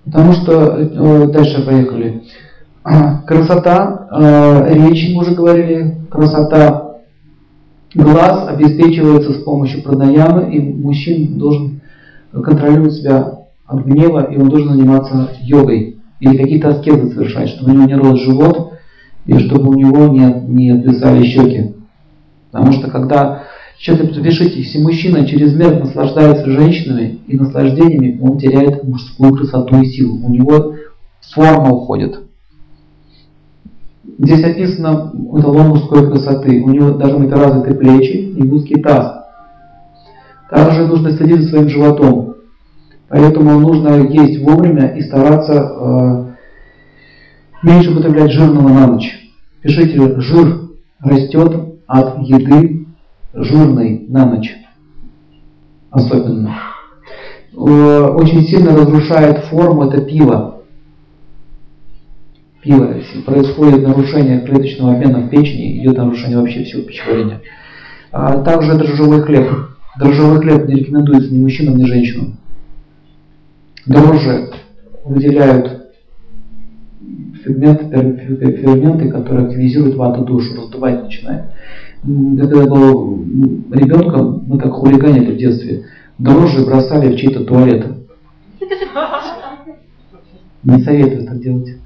Потому 0.05 0.33
что, 0.33 0.77
э, 0.77 1.27
дальше 1.29 1.65
поехали. 1.65 2.23
Красота 3.27 4.09
э, 4.11 4.75
речи, 4.75 5.15
мы 5.15 5.23
уже 5.23 5.35
говорили, 5.35 5.97
красота 6.11 6.99
глаз 7.95 8.49
обеспечивается 8.49 9.33
с 9.33 9.43
помощью 9.43 9.83
пранаямы, 9.83 10.55
и 10.55 10.61
мужчина 10.61 11.39
должен 11.39 11.81
контролировать 12.33 12.95
себя 12.95 13.39
от 13.67 13.85
гнева, 13.85 14.25
и 14.25 14.37
он 14.37 14.49
должен 14.49 14.75
заниматься 14.75 15.31
йогой 15.41 15.99
или 16.21 16.37
какие-то 16.37 16.69
аскезы 16.69 17.13
совершать, 17.13 17.49
чтобы 17.51 17.71
у 17.71 17.75
него 17.75 17.87
не 17.87 17.95
рос 17.95 18.21
живот, 18.21 18.75
и 19.27 19.39
чтобы 19.39 19.71
у 19.71 19.75
него 19.75 20.09
не, 20.09 20.33
не 20.49 20.71
отвисали 20.71 21.25
щеки. 21.25 21.75
Потому 22.51 22.73
что 22.73 22.91
когда 22.91 23.43
Сейчас 23.79 23.99
запишите, 23.99 24.61
если 24.61 24.81
мужчина 24.81 25.27
чрезмерно 25.27 25.81
наслаждается 25.81 26.49
женщинами 26.51 27.19
и 27.27 27.37
наслаждениями, 27.37 28.19
он 28.23 28.39
теряет 28.39 28.85
мужскую 28.85 29.35
красоту 29.35 29.81
и 29.81 29.87
силу. 29.87 30.25
У 30.25 30.31
него 30.31 30.75
форма 31.33 31.71
уходит. 31.71 32.21
Здесь 34.19 34.45
описано 34.45 35.13
эталон 35.37 35.69
мужской 35.69 36.09
красоты. 36.09 36.63
У 36.63 36.71
него 36.71 36.91
должны 36.93 37.27
быть 37.27 37.33
развиты 37.33 37.75
плечи 37.75 38.17
и 38.17 38.49
узкий 38.49 38.81
таз. 38.81 39.25
Также 40.51 40.87
нужно 40.87 41.11
следить 41.13 41.43
за 41.43 41.49
своим 41.49 41.69
животом. 41.69 42.37
Поэтому 43.09 43.59
нужно 43.59 44.07
есть 44.09 44.43
вовремя 44.43 44.95
и 44.97 45.03
стараться 45.03 45.53
э, 45.53 46.25
меньше 47.65 47.91
употреблять 47.91 48.31
жирного 48.31 48.69
на 48.69 48.87
ночь. 48.87 49.31
Пишите, 49.63 50.21
жир 50.21 50.71
растет 51.01 51.79
от 51.87 52.19
еды 52.21 52.84
жирной 53.35 54.07
на 54.09 54.27
ночь. 54.27 54.55
Особенно. 55.91 56.57
Э, 57.53 57.57
очень 57.57 58.43
сильно 58.45 58.77
разрушает 58.77 59.45
форму 59.45 59.85
это 59.85 60.01
пиво 60.01 60.55
пива, 62.65 62.95
происходит 63.27 63.87
нарушение 63.87 64.41
клеточного 64.41 64.95
обмена 64.95 65.21
в 65.21 65.29
печени, 65.29 65.79
идет 65.79 65.99
нарушение 65.99 66.39
вообще 66.39 66.65
всего 66.65 66.83
пищеварения. 66.83 67.43
А 68.11 68.43
также 68.43 68.75
дрожжевой 68.75 69.23
хлеб. 69.23 69.51
Дрожжевой 69.99 70.41
хлеб 70.41 70.67
не 70.67 70.77
рекомендуется 70.77 71.33
ни 71.33 71.41
мужчинам, 71.41 71.77
ни 71.77 71.85
женщинам. 71.85 72.39
Дрожжи 73.87 74.51
выделяют 75.05 75.93
ферменты, 77.45 77.85
ферменты, 78.57 79.11
которые 79.11 79.47
активизируют 79.47 79.97
вату 79.97 80.25
душу, 80.25 80.57
раздувать 80.57 81.05
начинает. 81.05 81.45
Когда 82.05 82.61
я 82.61 82.67
был 82.67 83.25
ребенком, 83.71 84.45
мы 84.47 84.59
как 84.59 84.73
хулиганили 84.73 85.33
в 85.33 85.39
детстве, 85.39 85.87
дрожжи 86.19 86.63
бросали 86.63 87.15
в 87.15 87.17
чьи-то 87.19 87.45
туалеты. 87.45 87.95
Не 90.65 90.83
советую 90.83 91.27
так 91.27 91.41
делать. 91.41 91.79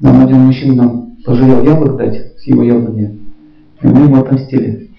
Нам 0.00 0.24
один 0.24 0.38
мужчина 0.38 1.06
пожалел 1.26 1.62
яблок 1.62 1.96
дать 1.98 2.38
с 2.38 2.42
его 2.44 2.62
яблони, 2.62 3.20
и 3.82 3.86
мы 3.86 4.00
ему 4.00 4.22
отомстили. 4.22 4.90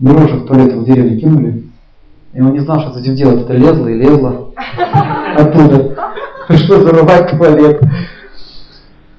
Дрожжи 0.00 0.38
в 0.38 0.46
туалет 0.46 0.74
в 0.74 0.84
деревне 0.84 1.20
кинули, 1.20 1.64
и 2.32 2.40
он 2.40 2.54
не 2.54 2.60
знал, 2.60 2.80
что 2.80 2.94
с 2.94 3.00
этим 3.00 3.14
делать. 3.14 3.42
Это 3.42 3.52
лезло 3.52 3.86
и 3.86 3.94
лезло 3.94 4.52
оттуда. 5.36 5.96
Пришлось 6.48 6.82
зарывать 6.82 7.30
туалет. 7.30 7.80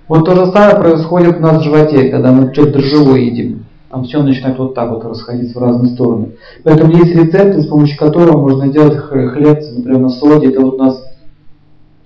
Вот 0.07 0.25
то 0.25 0.35
же 0.35 0.51
самое 0.51 0.77
происходит 0.77 1.37
у 1.37 1.41
нас 1.41 1.61
в 1.61 1.63
животе, 1.63 2.09
когда 2.09 2.31
мы 2.31 2.53
что-то 2.53 2.73
дрожжевое 2.73 3.21
едим. 3.21 3.65
Там 3.89 4.03
все 4.03 4.21
начинает 4.21 4.57
вот 4.57 4.73
так 4.73 4.89
вот 4.89 5.03
расходиться 5.05 5.57
в 5.57 5.61
разные 5.61 5.93
стороны. 5.93 6.35
Поэтому 6.63 6.91
есть 6.91 7.15
рецепты, 7.15 7.61
с 7.61 7.67
помощью 7.67 7.97
которого 7.97 8.39
можно 8.39 8.67
делать 8.67 8.97
хлеб, 8.97 9.59
например, 9.75 9.99
на 9.99 10.09
соде. 10.09 10.49
Это 10.49 10.61
вот 10.61 10.75
у 10.75 10.77
нас 10.77 11.03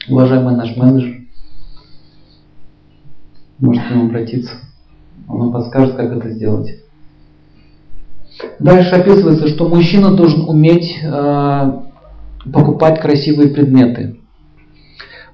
уважаемый 0.07 0.55
наш 0.55 0.75
менеджер 0.75 1.21
можете 3.61 3.87
к 3.87 3.91
нему 3.91 4.05
обратиться. 4.05 4.51
Он 5.27 5.39
вам 5.39 5.53
подскажет, 5.53 5.95
как 5.95 6.11
это 6.11 6.29
сделать. 6.31 6.79
Дальше 8.59 8.95
описывается, 8.95 9.47
что 9.47 9.69
мужчина 9.69 10.15
должен 10.15 10.49
уметь 10.49 10.99
э, 11.03 11.71
покупать 12.51 12.99
красивые 12.99 13.49
предметы, 13.49 14.19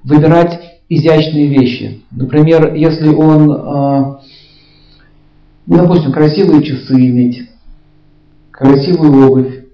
выбирать 0.04 0.77
изящные 0.88 1.48
вещи. 1.48 2.02
Например, 2.10 2.74
если 2.74 3.08
он, 3.08 3.50
э, 3.50 4.16
ну, 5.66 5.76
допустим, 5.76 6.12
красивые 6.12 6.62
часы 6.62 6.94
иметь, 6.94 7.48
красивую 8.50 9.26
обувь, 9.26 9.64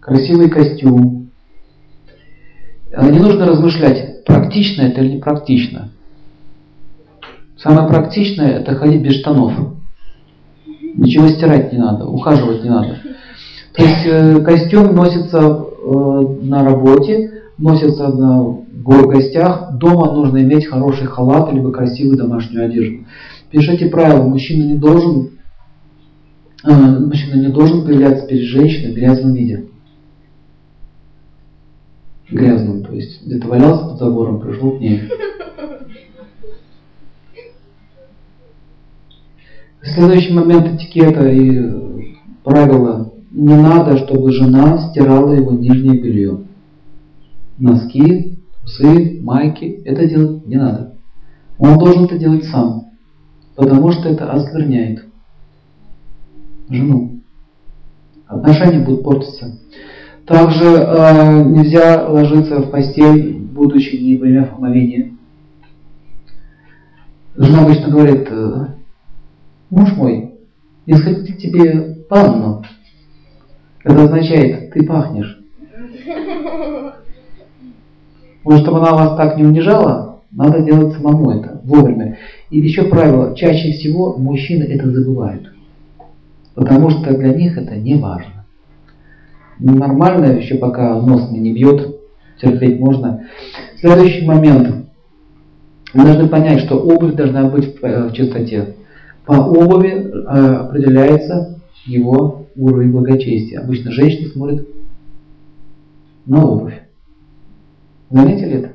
красивый 0.00 0.48
костюм. 0.48 1.30
Э, 2.92 3.10
не 3.10 3.18
нужно 3.18 3.46
размышлять, 3.46 4.24
практично 4.24 4.82
это 4.82 5.00
или 5.00 5.14
не 5.14 5.20
практично. 5.20 5.90
Самое 7.58 7.88
практичное 7.88 8.58
это 8.58 8.74
ходить 8.74 9.02
без 9.02 9.20
штанов. 9.20 9.52
Ничего 10.94 11.28
стирать 11.28 11.72
не 11.72 11.78
надо, 11.78 12.06
ухаживать 12.06 12.62
не 12.62 12.70
надо. 12.70 12.98
То 13.74 13.82
есть 13.82 14.06
э, 14.06 14.40
костюм 14.40 14.94
носится 14.94 15.38
э, 15.38 15.90
на 16.42 16.64
работе, 16.64 17.42
носится 17.58 18.08
на 18.08 18.65
гостях. 18.86 19.72
Дома 19.74 20.12
нужно 20.12 20.38
иметь 20.38 20.66
хороший 20.66 21.06
халат 21.06 21.52
либо 21.52 21.72
красивую 21.72 22.16
домашнюю 22.16 22.66
одежду. 22.66 23.04
Пишите 23.50 23.86
правила, 23.88 24.22
мужчина 24.22 24.64
не 24.64 24.78
должен, 24.78 25.30
э, 26.64 26.98
мужчина 27.00 27.40
не 27.40 27.48
должен 27.48 27.84
появляться 27.84 28.26
перед 28.26 28.42
женщиной 28.42 28.92
в 28.92 28.96
грязном 28.96 29.34
виде. 29.34 29.66
Грязным, 32.30 32.82
то 32.82 32.92
есть 32.92 33.24
где-то 33.24 33.46
валялся 33.46 33.86
под 33.86 33.98
забором, 33.98 34.40
пришел 34.40 34.76
к 34.76 34.80
ней. 34.80 35.02
Следующий 39.82 40.32
момент 40.32 40.74
этикета 40.74 41.28
и 41.28 41.70
правила. 42.42 43.12
Не 43.30 43.54
надо, 43.54 43.96
чтобы 43.98 44.32
жена 44.32 44.78
стирала 44.90 45.32
его 45.32 45.52
нижнее 45.52 46.00
белье. 46.00 46.40
Носки, 47.58 48.35
трусы, 48.66 49.20
майки. 49.22 49.82
Это 49.84 50.06
делать 50.06 50.46
не 50.46 50.56
надо. 50.56 50.94
Он 51.58 51.78
должен 51.78 52.04
это 52.04 52.18
делать 52.18 52.44
сам. 52.44 52.90
Потому 53.54 53.90
что 53.92 54.08
это 54.08 54.30
оскверняет 54.30 55.04
жену. 56.68 57.20
отношения 58.26 58.84
будут 58.84 59.04
портиться. 59.04 59.58
Также 60.26 60.64
э, 60.64 61.44
нельзя 61.44 62.08
ложиться 62.08 62.58
в 62.58 62.70
постель, 62.70 63.38
будучи 63.38 63.96
не 63.96 64.16
во 64.16 64.22
время 64.22 64.52
омовения. 64.54 65.12
Жена 67.36 67.64
обычно 67.64 67.88
говорит, 67.90 68.26
«Э, 68.30 68.66
муж 69.70 69.92
мой, 69.92 70.34
не 70.86 70.94
сходить 70.94 71.38
тебе 71.38 72.04
ванну. 72.10 72.64
Это 73.84 74.02
означает, 74.02 74.72
ты 74.72 74.84
пахнешь. 74.84 75.35
Может, 78.46 78.62
чтобы 78.62 78.78
она 78.78 78.92
вас 78.92 79.16
так 79.16 79.36
не 79.36 79.44
унижала, 79.44 80.20
надо 80.30 80.60
делать 80.60 80.94
самому 80.94 81.32
это 81.32 81.60
вовремя. 81.64 82.16
И 82.48 82.60
еще 82.60 82.84
правило, 82.84 83.34
чаще 83.34 83.72
всего 83.72 84.16
мужчины 84.16 84.62
это 84.62 84.88
забывают. 84.88 85.52
Потому 86.54 86.90
что 86.90 87.12
для 87.12 87.34
них 87.34 87.58
это 87.58 87.74
не 87.74 87.96
важно. 87.96 88.46
Нормально, 89.58 90.26
еще 90.26 90.58
пока 90.58 90.94
нос 91.00 91.28
не 91.32 91.52
бьет, 91.52 91.96
терпеть 92.40 92.78
можно. 92.78 93.24
Следующий 93.80 94.24
момент. 94.24 94.86
Мы 95.92 96.04
должны 96.04 96.28
понять, 96.28 96.60
что 96.60 96.76
обувь 96.76 97.14
должна 97.14 97.48
быть 97.48 97.80
в 97.80 97.84
э, 97.84 98.12
чистоте. 98.12 98.76
По 99.24 99.32
обуви 99.32 99.88
э, 99.88 100.54
определяется 100.54 101.58
его 101.84 102.46
уровень 102.54 102.92
благочестия. 102.92 103.60
Обычно 103.60 103.90
женщина 103.90 104.28
смотрит 104.28 104.68
на 106.26 106.44
обувь. 106.44 106.85
Заметили 108.10 108.52
это? 108.52 108.72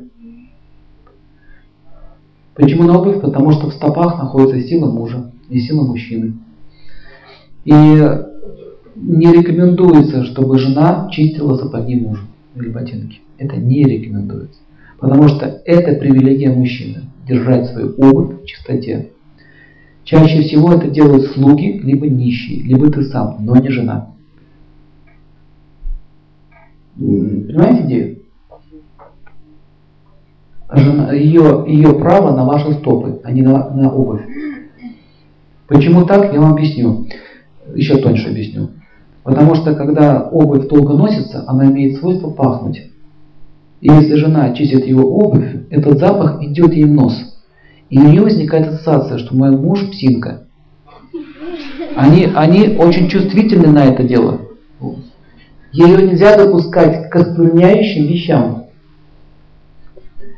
Почему 2.55 2.83
на 2.83 2.99
обувь? 2.99 3.21
Потому 3.21 3.51
что 3.51 3.69
в 3.69 3.73
стопах 3.73 4.17
находится 4.17 4.67
сила 4.67 4.91
мужа 4.91 5.31
и 5.49 5.59
сила 5.59 5.83
мужчины. 5.83 6.33
И 7.63 7.71
не 7.71 9.31
рекомендуется, 9.31 10.25
чтобы 10.25 10.59
жена 10.59 11.09
чистила 11.11 11.57
сапоги 11.57 11.99
мужа 11.99 12.23
или 12.55 12.69
ботинки. 12.69 13.21
Это 13.37 13.55
не 13.55 13.83
рекомендуется. 13.83 14.59
Потому 14.99 15.27
что 15.29 15.61
это 15.65 15.99
привилегия 15.99 16.49
мужчины. 16.49 17.03
Держать 17.27 17.69
свою 17.69 17.93
обувь 17.97 18.41
в 18.41 18.45
чистоте. 18.45 19.11
Чаще 20.03 20.41
всего 20.41 20.73
это 20.73 20.89
делают 20.89 21.31
слуги, 21.31 21.79
либо 21.79 22.07
нищие, 22.07 22.63
либо 22.63 22.91
ты 22.91 23.03
сам, 23.03 23.37
но 23.39 23.55
не 23.55 23.69
жена. 23.69 24.13
Понимаете 26.97 27.85
идею? 27.85 28.20
Ее, 30.73 31.65
ее 31.67 31.93
право 31.93 32.35
на 32.35 32.45
ваши 32.45 32.73
стопы, 32.73 33.19
а 33.23 33.31
не 33.31 33.41
на, 33.41 33.69
на 33.71 33.91
обувь. 33.91 34.21
Почему 35.67 36.05
так, 36.05 36.33
я 36.33 36.39
вам 36.39 36.53
объясню. 36.53 37.07
Еще 37.73 37.97
тоньше 37.97 38.29
объясню. 38.29 38.69
Потому 39.23 39.55
что 39.55 39.75
когда 39.75 40.21
обувь 40.31 40.67
долго 40.67 40.93
носится, 40.93 41.43
она 41.47 41.65
имеет 41.65 41.97
свойство 41.97 42.29
пахнуть. 42.29 42.83
И 43.81 43.87
если 43.87 44.15
жена 44.15 44.53
чистит 44.53 44.85
его 44.85 45.03
обувь, 45.03 45.65
этот 45.69 45.99
запах 45.99 46.41
идет 46.41 46.73
ей 46.73 46.85
в 46.85 46.91
нос. 46.91 47.17
И 47.89 47.97
у 47.97 48.03
нее 48.03 48.21
возникает 48.21 48.67
ассоциация, 48.67 49.17
что 49.17 49.35
мой 49.35 49.51
муж 49.51 49.89
псинка. 49.91 50.43
Они, 51.95 52.29
они 52.33 52.77
очень 52.77 53.09
чувствительны 53.09 53.67
на 53.67 53.85
это 53.85 54.03
дело. 54.03 54.39
Ее 55.73 55.97
нельзя 55.97 56.37
допускать 56.37 57.09
к 57.09 57.15
оскверняющим 57.15 58.07
вещам. 58.07 58.60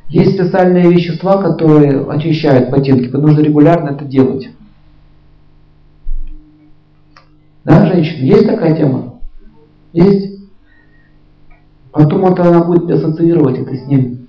Есть 0.09 0.35
специальные 0.35 0.91
вещества, 0.91 1.41
которые 1.41 2.05
очищают 2.09 2.69
ботинки, 2.69 3.07
нужно 3.15 3.41
регулярно 3.41 3.89
это 3.89 4.05
делать. 4.05 4.49
Да, 7.63 7.85
женщина? 7.87 8.25
Есть 8.25 8.45
такая 8.45 8.75
тема? 8.75 9.19
Есть? 9.93 10.39
Потом 11.91 12.25
это 12.25 12.43
она 12.43 12.63
будет 12.63 12.89
ассоциировать 12.89 13.59
это 13.59 13.75
с 13.75 13.87
ним. 13.87 14.27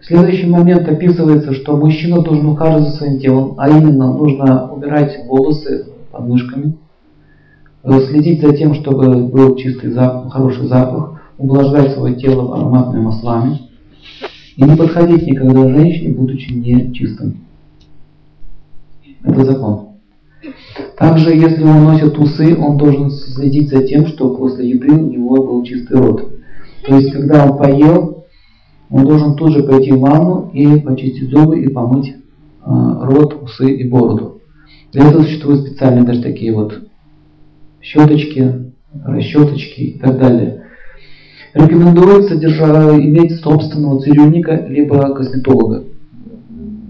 Следующий 0.00 0.46
момент 0.46 0.88
описывается, 0.88 1.52
что 1.52 1.76
мужчина 1.76 2.22
должен 2.22 2.46
ухаживать 2.46 2.88
за 2.88 2.96
своим 2.96 3.20
телом, 3.20 3.54
а 3.58 3.68
именно 3.68 4.12
нужно 4.12 4.72
убирать 4.72 5.18
волосы 5.26 5.88
под 6.10 6.26
мышками, 6.26 6.78
следить 7.84 8.40
за 8.40 8.56
тем, 8.56 8.72
чтобы 8.74 9.24
был 9.24 9.56
чистый 9.56 9.90
запах, 9.90 10.32
хороший 10.32 10.66
запах, 10.66 11.17
увлажнять 11.38 11.92
свое 11.92 12.16
тело 12.16 12.54
ароматными 12.54 13.04
маслами 13.04 13.60
и 14.56 14.64
не 14.64 14.76
подходить 14.76 15.26
никогда 15.26 15.68
женщине, 15.68 16.14
будучи 16.14 16.52
не 16.52 16.92
чистым. 16.92 17.44
Это 19.22 19.44
закон. 19.44 19.88
Также, 20.96 21.30
если 21.34 21.62
он 21.62 21.84
носит 21.84 22.18
усы, 22.18 22.56
он 22.56 22.76
должен 22.76 23.10
следить 23.10 23.70
за 23.70 23.84
тем, 23.84 24.06
что 24.06 24.34
после 24.34 24.70
еды 24.70 24.90
у 24.92 25.10
него 25.10 25.36
был 25.36 25.64
чистый 25.64 25.96
рот. 25.96 26.28
То 26.86 26.96
есть, 26.96 27.12
когда 27.12 27.46
он 27.46 27.58
поел, 27.58 28.24
он 28.90 29.04
должен 29.04 29.36
тут 29.36 29.52
же 29.52 29.62
пойти 29.62 29.92
в 29.92 30.00
ванну 30.00 30.50
и 30.52 30.80
почистить 30.80 31.30
зубы 31.30 31.60
и 31.60 31.68
помыть 31.68 32.08
э, 32.08 32.14
рот, 32.64 33.42
усы 33.42 33.70
и 33.70 33.88
бороду. 33.88 34.40
Для 34.92 35.08
этого 35.08 35.22
существуют 35.22 35.66
специальные 35.66 36.04
даже 36.04 36.22
такие 36.22 36.54
вот 36.54 36.88
щеточки, 37.80 38.72
расчеточки 39.04 39.80
и 39.80 39.98
так 39.98 40.18
далее. 40.18 40.57
Рекомендуется 41.54 42.36
держа, 42.36 42.96
иметь 42.98 43.40
собственного 43.40 44.00
цирюльника 44.00 44.66
либо 44.68 45.14
косметолога 45.14 45.84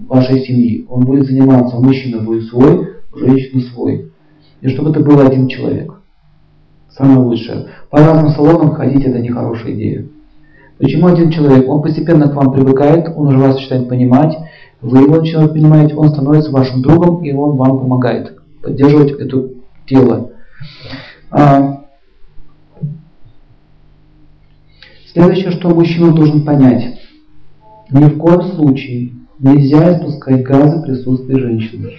вашей 0.07 0.41
семьи. 0.41 0.85
Он 0.89 1.05
будет 1.05 1.27
заниматься, 1.27 1.77
мужчина 1.77 2.21
будет 2.21 2.45
свой, 2.45 2.89
женщины 3.15 3.61
свой. 3.61 4.11
И 4.61 4.67
чтобы 4.69 4.89
это 4.89 4.99
был 4.99 5.19
один 5.19 5.47
человек. 5.47 5.93
Самое 6.89 7.19
лучшее. 7.19 7.67
По 7.89 7.99
разным 7.99 8.29
салонам 8.31 8.73
ходить 8.73 9.05
это 9.05 9.19
нехорошая 9.19 9.73
идея. 9.73 10.05
Почему 10.79 11.07
один 11.07 11.29
человек? 11.29 11.67
Он 11.69 11.81
постепенно 11.81 12.29
к 12.29 12.35
вам 12.35 12.51
привыкает, 12.51 13.07
он 13.15 13.27
уже 13.27 13.37
вас 13.37 13.55
начинает 13.55 13.87
понимать, 13.87 14.35
вы 14.81 14.99
его 14.99 15.17
начинаете 15.17 15.53
понимать, 15.53 15.93
он 15.95 16.09
становится 16.09 16.51
вашим 16.51 16.81
другом, 16.81 17.23
и 17.23 17.31
он 17.31 17.57
вам 17.57 17.79
помогает 17.79 18.37
поддерживать 18.61 19.11
это 19.11 19.49
тело. 19.85 20.31
А, 21.31 21.78
следующее, 25.11 25.51
что 25.51 25.69
мужчина 25.69 26.13
должен 26.13 26.43
понять. 26.43 26.99
Ни 27.91 28.03
в 28.05 28.17
коем 28.17 28.43
случае 28.43 29.13
нельзя 29.39 29.97
испускать 29.97 30.43
газы 30.43 30.77
в 30.77 30.83
присутствии 30.83 31.39
женщины. 31.39 31.91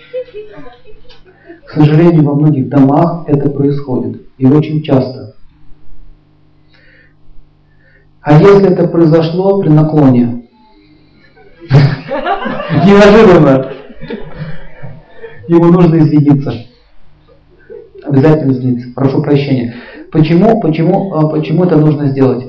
К 1.66 1.73
сожалению, 1.73 2.25
во 2.25 2.35
многих 2.35 2.68
домах 2.68 3.25
это 3.29 3.49
происходит. 3.51 4.23
И 4.38 4.46
очень 4.46 4.83
часто. 4.83 5.37
А 8.23 8.38
если 8.38 8.73
это 8.73 8.88
произошло 8.88 9.61
при 9.61 9.68
наклоне? 9.68 10.49
Неожиданно. 12.87 13.73
Ему 15.49 15.64
нужно 15.66 15.96
извиниться. 15.99 16.55
Обязательно 18.05 18.53
извиниться. 18.53 18.88
Прошу 18.94 19.23
прощения. 19.23 19.75
Почему, 20.12 20.61
почему, 20.61 21.14
а, 21.14 21.29
почему 21.29 21.64
это 21.64 21.77
нужно 21.77 22.09
сделать? 22.09 22.44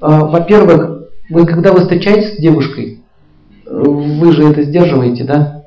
А, 0.00 0.24
во-первых, 0.24 1.10
вы 1.30 1.46
когда 1.46 1.72
вы 1.72 1.80
встречаетесь 1.80 2.34
с 2.34 2.40
девушкой, 2.40 3.02
вы 3.64 4.32
же 4.32 4.48
это 4.48 4.62
сдерживаете, 4.62 5.24
да? 5.24 5.64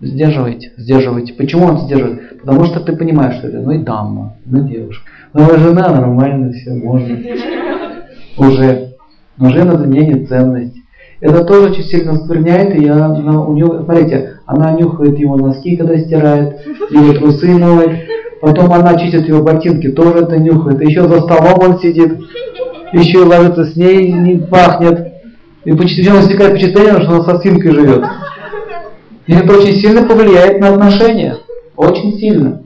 Сдерживайте, 0.00 0.72
сдерживайте. 0.76 1.32
Почему 1.32 1.66
он 1.66 1.78
сдерживает? 1.78 2.40
Потому 2.40 2.64
что 2.64 2.80
ты 2.80 2.94
понимаешь, 2.94 3.36
что 3.36 3.48
это 3.48 3.60
ну 3.60 3.70
и 3.72 3.78
дама, 3.78 4.36
ну 4.44 4.68
девушка. 4.68 5.04
Ну 5.32 5.48
жена, 5.58 5.88
нормально, 5.88 6.52
все, 6.52 6.74
можно. 6.74 7.18
Уже. 8.36 8.92
Но 9.38 9.50
жена 9.50 9.74
для 9.74 9.86
меня 9.86 10.14
не 10.14 10.26
ценность. 10.26 10.76
Это 11.20 11.44
тоже 11.44 11.70
очень 11.70 11.84
сильно 11.84 12.14
скверняет, 12.16 12.74
и 12.74 12.84
я, 12.84 13.06
она, 13.06 13.42
у 13.42 13.54
нее, 13.54 13.82
смотрите, 13.84 14.40
она 14.44 14.72
нюхает 14.72 15.18
его 15.18 15.36
носки, 15.36 15.76
когда 15.76 15.96
стирает, 15.98 16.60
его 16.90 17.12
трусы 17.14 17.48
моет, 17.48 18.06
потом 18.42 18.70
она 18.70 18.98
чистит 18.98 19.26
его 19.26 19.42
ботинки, 19.42 19.88
тоже 19.88 20.24
это 20.24 20.38
нюхает, 20.38 20.82
еще 20.82 21.08
за 21.08 21.22
столом 21.22 21.58
он 21.62 21.78
сидит, 21.78 22.18
еще 22.98 23.24
ложится 23.24 23.64
с 23.64 23.76
ней, 23.76 24.12
не 24.12 24.36
пахнет. 24.36 25.12
И 25.64 25.72
постепенно 25.72 26.16
возникает 26.16 26.52
впечатление, 26.52 27.02
что 27.02 27.16
она 27.16 27.24
со 27.24 27.38
свинкой 27.38 27.72
живет. 27.72 28.04
И 29.26 29.32
это 29.32 29.52
очень 29.58 29.74
сильно 29.74 30.06
повлияет 30.06 30.60
на 30.60 30.68
отношения. 30.68 31.38
Очень 31.76 32.18
сильно. 32.18 32.62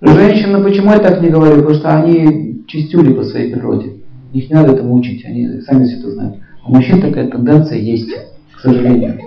Женщины, 0.00 0.62
почему 0.62 0.92
я 0.92 1.00
так 1.00 1.20
не 1.20 1.28
говорю? 1.28 1.56
Потому 1.56 1.74
что 1.74 1.88
они 1.88 2.62
чистюли 2.68 3.12
по 3.12 3.24
своей 3.24 3.52
природе. 3.52 3.94
Их 4.32 4.48
не 4.48 4.54
надо 4.54 4.74
этому 4.74 4.94
учить, 4.94 5.24
они 5.24 5.60
сами 5.62 5.86
все 5.86 5.98
это 5.98 6.10
знают. 6.12 6.36
А 6.62 6.68
у 6.68 6.74
мужчин 6.74 7.00
такая 7.00 7.28
тенденция 7.28 7.78
есть, 7.78 8.10
к 8.56 8.60
сожалению. 8.60 9.18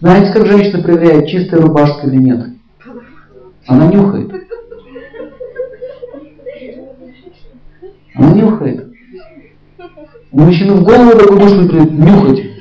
Знаете, 0.00 0.32
как 0.32 0.46
женщина 0.46 0.82
проверяет, 0.82 1.28
чистая 1.28 1.60
рубашка 1.60 2.08
или 2.08 2.16
нет? 2.16 2.46
Она 3.66 3.86
нюхает. 3.86 4.32
Она 4.32 4.42
нюхает. 8.14 8.92
У 10.30 10.40
мужчины 10.40 10.74
в 10.74 10.82
голову 10.82 11.10
такой 11.18 11.38
мысль 11.38 11.90
нюхать. 11.90 12.52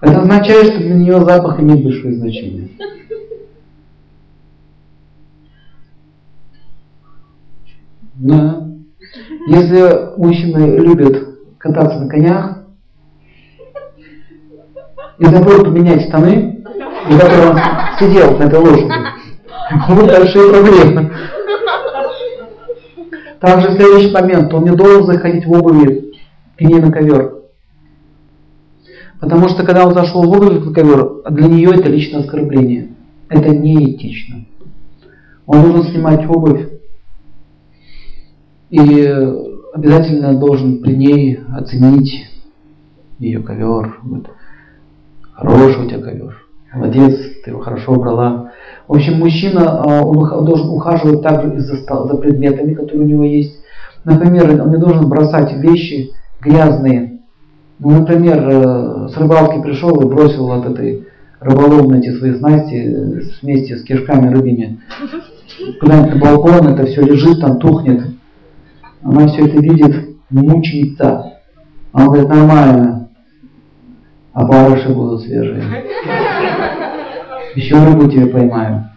Это 0.00 0.20
означает, 0.20 0.66
что 0.66 0.78
для 0.78 0.94
нее 0.94 1.20
запах 1.24 1.58
имеет 1.60 1.82
большое 1.82 2.14
значение. 2.14 2.68
Да. 8.14 8.66
Если 9.48 10.16
мужчины 10.16 10.78
любят 10.78 11.38
кататься 11.58 12.00
на 12.00 12.08
конях 12.08 12.58
и 15.18 15.24
забыл 15.24 15.64
поменять 15.64 16.08
штаны, 16.08 16.64
в 17.08 17.18
которых 17.18 17.50
он 17.50 17.58
сидел 17.98 18.38
на 18.38 18.44
этой 18.44 18.58
лошади, 18.58 18.92
будут 19.88 20.06
большие 20.06 20.50
проблемы. 20.50 21.12
Также 23.46 23.76
следующий 23.76 24.10
момент, 24.10 24.52
он 24.52 24.64
не 24.64 24.74
должен 24.74 25.06
заходить 25.06 25.46
в 25.46 25.52
обуви 25.52 26.14
к 26.56 26.60
ней 26.62 26.80
на 26.80 26.90
ковер. 26.90 27.44
Потому 29.20 29.48
что 29.48 29.64
когда 29.64 29.86
он 29.86 29.94
зашел 29.94 30.24
в 30.24 30.36
обувь 30.36 30.64
на 30.64 30.74
ковер, 30.74 31.22
для 31.30 31.46
нее 31.46 31.70
это 31.72 31.88
личное 31.88 32.22
оскорбление. 32.22 32.88
Это 33.28 33.50
неэтично. 33.50 34.46
Он 35.46 35.62
должен 35.62 35.92
снимать 35.92 36.28
обувь 36.28 36.70
и 38.70 39.14
обязательно 39.72 40.34
должен 40.34 40.82
при 40.82 40.96
ней 40.96 41.38
оценить 41.54 42.26
ее 43.20 43.44
ковер. 43.44 44.00
Хороший 45.34 45.86
у 45.86 45.88
тебя 45.88 46.00
ковер. 46.00 46.36
Молодец, 46.74 47.16
ты 47.44 47.50
его 47.50 47.60
хорошо 47.60 47.92
убрала. 47.92 48.45
В 48.88 48.94
общем, 48.94 49.18
мужчина 49.18 49.82
он 49.84 50.44
должен 50.44 50.68
ухаживать 50.70 51.22
также 51.22 51.56
и 51.56 51.58
за, 51.58 51.76
предметами, 52.16 52.74
которые 52.74 53.04
у 53.04 53.08
него 53.08 53.24
есть. 53.24 53.58
Например, 54.04 54.62
он 54.62 54.70
не 54.70 54.78
должен 54.78 55.08
бросать 55.08 55.56
вещи 55.56 56.12
грязные. 56.40 57.18
Ну, 57.78 57.90
например, 57.90 58.48
э, 58.48 59.08
с 59.08 59.16
рыбалки 59.16 59.60
пришел 59.60 60.00
и 60.00 60.06
бросил 60.06 60.50
от 60.52 60.66
этой 60.66 61.06
рыболовной 61.40 61.98
эти 61.98 62.16
свои 62.16 62.34
снасти 62.34 63.22
вместе 63.42 63.76
с 63.76 63.82
кишками 63.82 64.32
рыбьими. 64.32 64.80
Куда-нибудь 65.80 66.14
на 66.14 66.20
балкон, 66.20 66.68
это 66.68 66.86
все 66.86 67.02
лежит, 67.02 67.40
там 67.40 67.58
тухнет. 67.58 68.06
Она 69.02 69.26
все 69.26 69.46
это 69.46 69.58
видит, 69.60 70.16
мучается. 70.30 71.32
Она 71.92 72.06
говорит, 72.06 72.28
нормально. 72.28 73.08
А 74.32 74.44
барыши 74.44 74.88
будут 74.88 75.22
свежие. 75.22 75.64
Еще 77.56 77.74
рыбу 77.82 78.06
тебе 78.06 78.26
поймаю. 78.26 78.90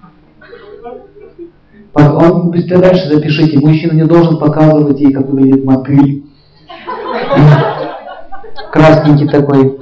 Он, 1.93 2.51
дальше 2.51 3.07
запишите, 3.07 3.57
мужчина 3.57 3.93
не 3.93 4.03
должен 4.03 4.37
показывать 4.37 4.99
ей, 4.99 5.13
как 5.13 5.27
выглядит 5.27 5.63
мотыль. 5.63 6.25
Красненький 8.73 9.29
такой. 9.29 9.79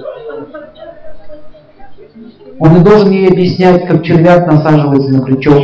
Он 2.60 2.74
не 2.76 2.84
должен 2.84 3.10
ей 3.10 3.30
объяснять, 3.30 3.88
как 3.88 4.04
червяк 4.04 4.46
насаживается 4.46 5.12
на 5.12 5.22
крючок. 5.22 5.64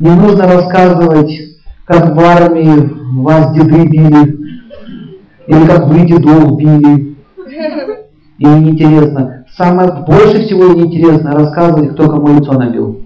Не 0.00 0.10
нужно 0.10 0.46
рассказывать, 0.46 1.32
как 1.86 2.14
в 2.14 2.20
армии 2.20 3.22
вас 3.22 3.54
деды 3.54 3.88
били, 3.88 4.38
или 5.46 5.66
как 5.66 5.86
вы 5.86 6.00
дедов 6.06 6.58
били. 6.58 7.16
И 8.38 8.44
неинтересно. 8.44 9.43
Самое 9.56 9.92
больше 10.04 10.44
всего 10.44 10.72
неинтересно 10.72 11.32
рассказывать, 11.32 11.92
кто 11.92 12.08
кому 12.08 12.36
лицо 12.36 12.52
набил. 12.54 13.02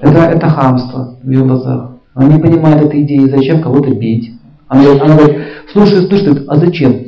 Это, 0.00 0.18
это 0.18 0.48
хамство 0.48 1.16
в 1.22 1.28
ее 1.28 1.44
глазах. 1.44 1.92
Она 2.14 2.34
не 2.34 2.40
понимает 2.40 2.82
этой 2.82 3.02
идеи, 3.02 3.28
зачем 3.28 3.60
кого-то 3.60 3.90
бить. 3.90 4.32
Она, 4.68 4.82
она 4.92 5.16
говорит, 5.16 5.46
слушай, 5.72 6.06
слушай, 6.06 6.44
а 6.46 6.56
зачем? 6.56 7.06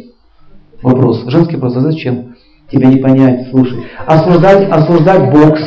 Вопрос, 0.83 1.25
женский 1.27 1.55
вопрос, 1.57 1.77
а 1.77 1.81
зачем? 1.81 2.35
Тебе 2.71 2.89
не 2.89 2.97
понять, 2.97 3.49
слушай. 3.51 3.85
Осуждать, 4.07 4.69
осуждать 4.71 5.33
бокс. 5.33 5.63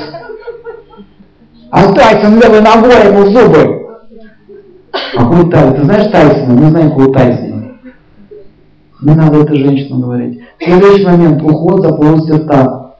А 1.70 1.94
Тайсон 1.94 2.40
левой 2.40 2.62
ногой 2.62 3.08
ему 3.08 3.26
зубы. 3.26 3.88
Какой 5.16 5.50
Тайсон? 5.50 5.76
Ты 5.76 5.84
знаешь 5.86 6.12
Тайсона? 6.12 6.54
Мы 6.54 6.70
знаем, 6.70 6.90
какого 6.90 7.14
Тайсона. 7.14 7.51
Не 9.02 9.16
надо 9.16 9.42
это 9.42 9.56
женщинам 9.56 10.02
говорить. 10.02 10.42
Следующий 10.60 11.06
момент. 11.06 11.42
Уход 11.42 11.82
за 11.82 11.94
полостью 11.94 12.38
рта. 12.38 12.96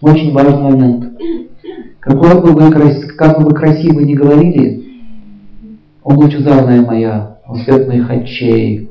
Очень 0.00 0.32
важный 0.32 0.62
момент. 0.62 1.12
Какой 2.00 2.40
бы 2.40 2.52
вы, 2.52 2.70
как 3.16 3.38
бы 3.38 3.44
вы 3.44 3.54
красиво 3.54 4.00
не 4.00 4.14
говорили, 4.14 4.84
он 6.02 6.16
лучезарная 6.16 6.80
моя, 6.80 7.38
он 7.46 7.58
свет 7.58 7.86
моих 7.86 8.10
очей. 8.10 8.88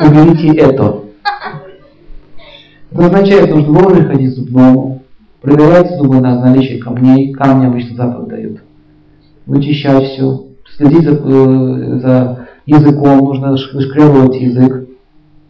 Уберите 0.00 0.48
это. 0.58 1.02
Это 2.90 3.06
означает, 3.06 3.50
нужно 3.50 3.72
вовремя 3.72 4.08
ходить 4.08 4.34
зубному, 4.34 5.02
проверять 5.40 5.96
зубы 5.96 6.20
на 6.20 6.40
наличие 6.40 6.78
камней, 6.78 7.32
камни 7.32 7.66
обычно 7.66 7.96
запах 7.96 8.28
дают, 8.28 8.60
вычищать 9.46 10.12
все, 10.12 10.47
следить 10.78 11.04
за, 11.04 11.12
э, 11.12 11.98
за 11.98 12.48
языком, 12.66 13.18
нужно 13.18 13.56
шкребывать 13.56 14.36
язык, 14.40 14.88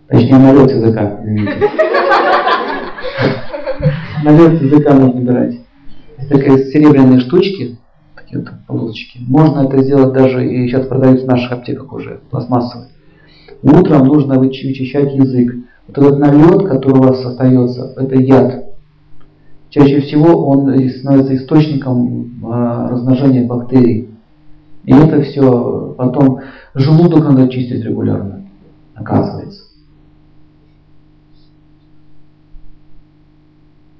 точнее 0.08 0.38
налет 0.38 0.70
языка, 0.70 1.20
Налет 4.24 4.60
языка 4.60 4.94
нужно 4.94 5.20
убирать. 5.20 5.60
Есть 6.18 6.30
такие 6.30 6.58
серебряные 6.72 7.20
штучки, 7.20 7.78
такие 8.16 8.40
вот 8.40 8.48
полосочки. 8.66 9.20
Можно 9.28 9.66
это 9.66 9.80
сделать 9.82 10.12
даже, 10.12 10.44
и 10.44 10.66
сейчас 10.66 10.86
продаются 10.86 11.24
в 11.24 11.28
наших 11.28 11.52
аптеках 11.52 11.92
уже, 11.92 12.20
пластмассовые. 12.30 12.88
Утром 13.62 14.06
нужно 14.06 14.38
вычищать 14.38 15.14
язык. 15.14 15.54
Вот 15.86 15.98
этот 15.98 16.18
налет, 16.18 16.68
который 16.68 16.98
у 16.98 17.02
вас 17.02 17.24
остается, 17.24 17.94
это 17.96 18.16
яд. 18.16 18.64
Чаще 19.70 20.00
всего 20.00 20.48
он 20.48 20.76
становится 20.88 21.36
источником 21.36 22.40
а, 22.44 22.88
размножения 22.88 23.46
бактерий. 23.46 24.08
И 24.88 24.90
это 24.90 25.20
все 25.20 25.94
потом 25.98 26.40
желудок 26.74 27.22
надо 27.22 27.50
чистить 27.50 27.84
регулярно, 27.84 28.46
оказывается. 28.94 29.64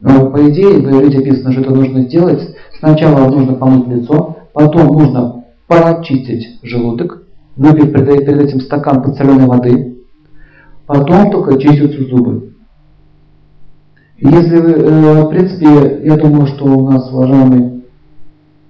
Но 0.01 0.31
по 0.31 0.51
идее, 0.51 0.79
в 0.79 0.90
Иврите 0.90 1.18
написано, 1.18 1.53
что 1.53 1.61
это 1.61 1.74
нужно 1.74 2.05
сделать. 2.05 2.57
Сначала 2.79 3.29
нужно 3.29 3.53
помыть 3.57 3.87
лицо, 3.88 4.38
потом 4.55 4.87
нужно 4.98 5.44
прочистить 5.66 6.59
желудок, 6.62 7.22
выпить 7.55 7.92
перед, 7.92 8.24
перед 8.24 8.40
этим 8.44 8.62
стакан 8.62 9.03
подсоленной 9.03 9.46
воды, 9.46 9.98
потом 10.87 11.31
только 11.31 11.61
чистятся 11.61 12.03
зубы. 12.05 12.55
Если 14.16 14.57
вы, 14.57 14.70
э, 14.70 15.22
в 15.22 15.29
принципе, 15.29 16.01
я 16.07 16.16
думаю, 16.16 16.46
что 16.46 16.64
у 16.64 16.90
нас 16.90 17.12
уважаемый 17.12 17.85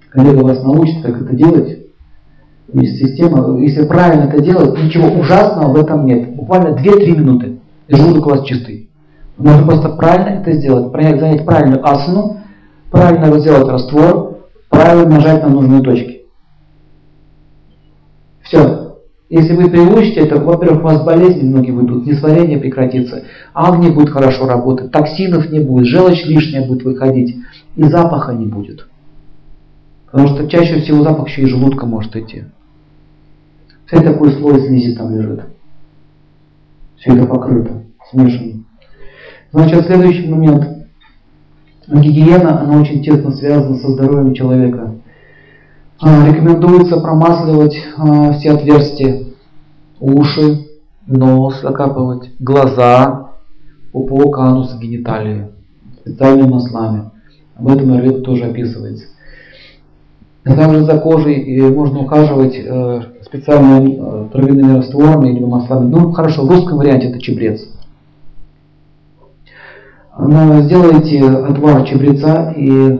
коллега 0.09 0.43
вас 0.43 0.61
научит, 0.63 1.01
как 1.01 1.21
это 1.21 1.33
делать, 1.33 1.88
есть 2.73 2.99
система, 2.99 3.59
если 3.59 3.85
правильно 3.85 4.25
это 4.25 4.41
делать, 4.41 4.81
ничего 4.81 5.07
ужасного 5.07 5.73
в 5.73 5.77
этом 5.77 6.05
нет. 6.05 6.35
Буквально 6.35 6.75
2-3 6.75 7.17
минуты, 7.17 7.59
и 7.87 7.95
желудок 7.95 8.27
у 8.27 8.29
вас 8.29 8.45
чистый. 8.45 8.89
Нужно 9.37 9.65
просто 9.65 9.89
правильно 9.89 10.41
это 10.41 10.51
сделать, 10.53 10.91
занять 10.91 11.45
правильную 11.45 11.87
асану, 11.87 12.41
правильно 12.91 13.39
сделать 13.39 13.67
раствор, 13.67 14.39
правильно 14.69 15.15
нажать 15.15 15.43
на 15.43 15.49
нужные 15.49 15.81
точки. 15.81 16.21
Все. 18.41 18.97
Если 19.29 19.55
вы 19.55 19.69
приучите 19.69 20.21
это, 20.21 20.37
во-первых, 20.37 20.81
у 20.81 20.87
вас 20.87 21.03
болезни 21.03 21.47
многие 21.47 21.69
выйдут, 21.69 22.05
несварение 22.07 22.57
прекратится, 22.57 23.25
агни 23.53 23.89
будет 23.89 24.09
хорошо 24.09 24.47
работать, 24.47 24.91
токсинов 24.91 25.51
не 25.51 25.59
будет, 25.59 25.85
желчь 25.85 26.25
лишняя 26.25 26.67
будет 26.67 26.83
выходить, 26.83 27.37
и 27.75 27.83
запаха 27.83 28.33
не 28.33 28.47
будет. 28.47 28.87
Потому 30.11 30.29
что 30.29 30.49
чаще 30.49 30.81
всего 30.81 31.03
запах 31.03 31.27
еще 31.27 31.43
и 31.43 31.45
желудка 31.45 31.85
может 31.85 32.15
идти. 32.15 32.45
Все 33.89 34.01
такой 34.01 34.31
слой 34.33 34.61
слизи 34.61 34.95
там 34.95 35.15
лежит. 35.15 35.45
Все 36.97 37.15
это 37.15 37.25
покрыто, 37.25 37.85
смешано. 38.11 38.63
Значит, 39.51 39.87
следующий 39.87 40.27
момент. 40.27 40.85
Гигиена, 41.87 42.61
она 42.61 42.79
очень 42.81 43.03
тесно 43.03 43.31
связана 43.31 43.77
со 43.77 43.89
здоровьем 43.89 44.35
человека. 44.35 44.93
А, 45.99 46.27
рекомендуется 46.27 46.99
промасливать 46.99 47.75
а, 47.97 48.33
все 48.33 48.51
отверстия, 48.51 49.23
уши, 49.99 50.67
нос 51.07 51.59
закапывать, 51.61 52.29
глаза, 52.37 53.31
пупок, 53.91 54.37
анус, 54.37 54.77
гениталии 54.77 55.47
специальными 56.01 56.47
маслами. 56.47 57.09
Об 57.55 57.69
этом 57.69 57.91
Аюрведа 57.91 58.21
тоже 58.21 58.45
описывается. 58.45 59.05
А 60.49 60.55
также 60.55 60.83
за 60.83 60.97
кожей 60.97 61.61
можно 61.69 61.99
ухаживать 61.99 62.55
э, 62.55 63.01
специальными 63.21 63.99
э, 63.99 64.29
травяными 64.31 64.77
растворами 64.77 65.29
или 65.29 65.43
маслами. 65.43 65.91
Ну, 65.91 66.11
хорошо, 66.11 66.43
в 66.43 66.49
русском 66.49 66.79
варианте 66.79 67.09
это 67.09 67.21
чебрец. 67.21 67.69
Но 70.17 70.61
сделайте 70.61 71.23
отвар 71.23 71.83
чебреца 71.83 72.51
и 72.53 72.99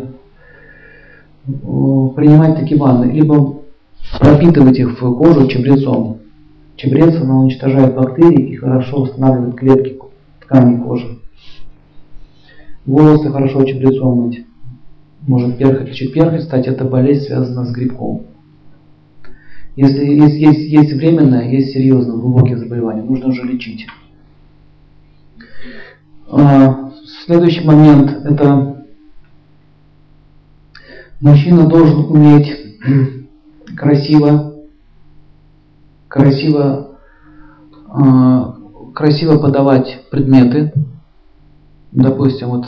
принимать 2.15 2.59
такие 2.59 2.79
ванны, 2.79 3.05
либо 3.11 3.61
пропитывать 4.19 4.77
их 4.77 5.01
в 5.01 5.17
кожу 5.17 5.47
чебрецом. 5.47 6.19
Чабрец, 6.75 7.19
она 7.19 7.39
уничтожает 7.39 7.95
бактерии 7.95 8.51
и 8.51 8.55
хорошо 8.57 9.01
восстанавливает 9.01 9.55
клетки 9.55 9.99
ткани 10.41 10.77
кожи. 10.83 11.17
Волосы 12.85 13.31
хорошо 13.31 13.65
чабрецом 13.65 14.27
мыть. 14.27 14.45
Может 15.29 15.59
перхоть, 15.59 16.11
перхоть, 16.11 16.39
кстати, 16.39 16.69
это 16.69 16.85
болезнь 16.85 17.27
связана 17.27 17.63
с 17.63 17.71
грибком. 17.71 18.25
Если 19.75 20.03
есть, 20.05 20.37
есть, 20.37 20.71
есть 20.71 20.93
временное, 20.93 21.47
есть 21.51 21.71
серьезное, 21.71 22.17
глубокие 22.17 22.57
заболевания, 22.57 23.03
нужно 23.03 23.27
уже 23.27 23.43
лечить. 23.43 23.85
А, 26.31 26.91
следующий 27.27 27.63
момент– 27.63 28.09
это 28.25 28.87
мужчина 31.21 31.67
должен 31.67 32.05
уметь 32.05 32.51
красиво, 33.77 34.55
красиво, 36.07 36.97
а, 37.87 38.55
красиво 38.95 39.37
подавать 39.37 40.05
предметы. 40.09 40.73
Допустим, 41.91 42.47
вот 42.47 42.65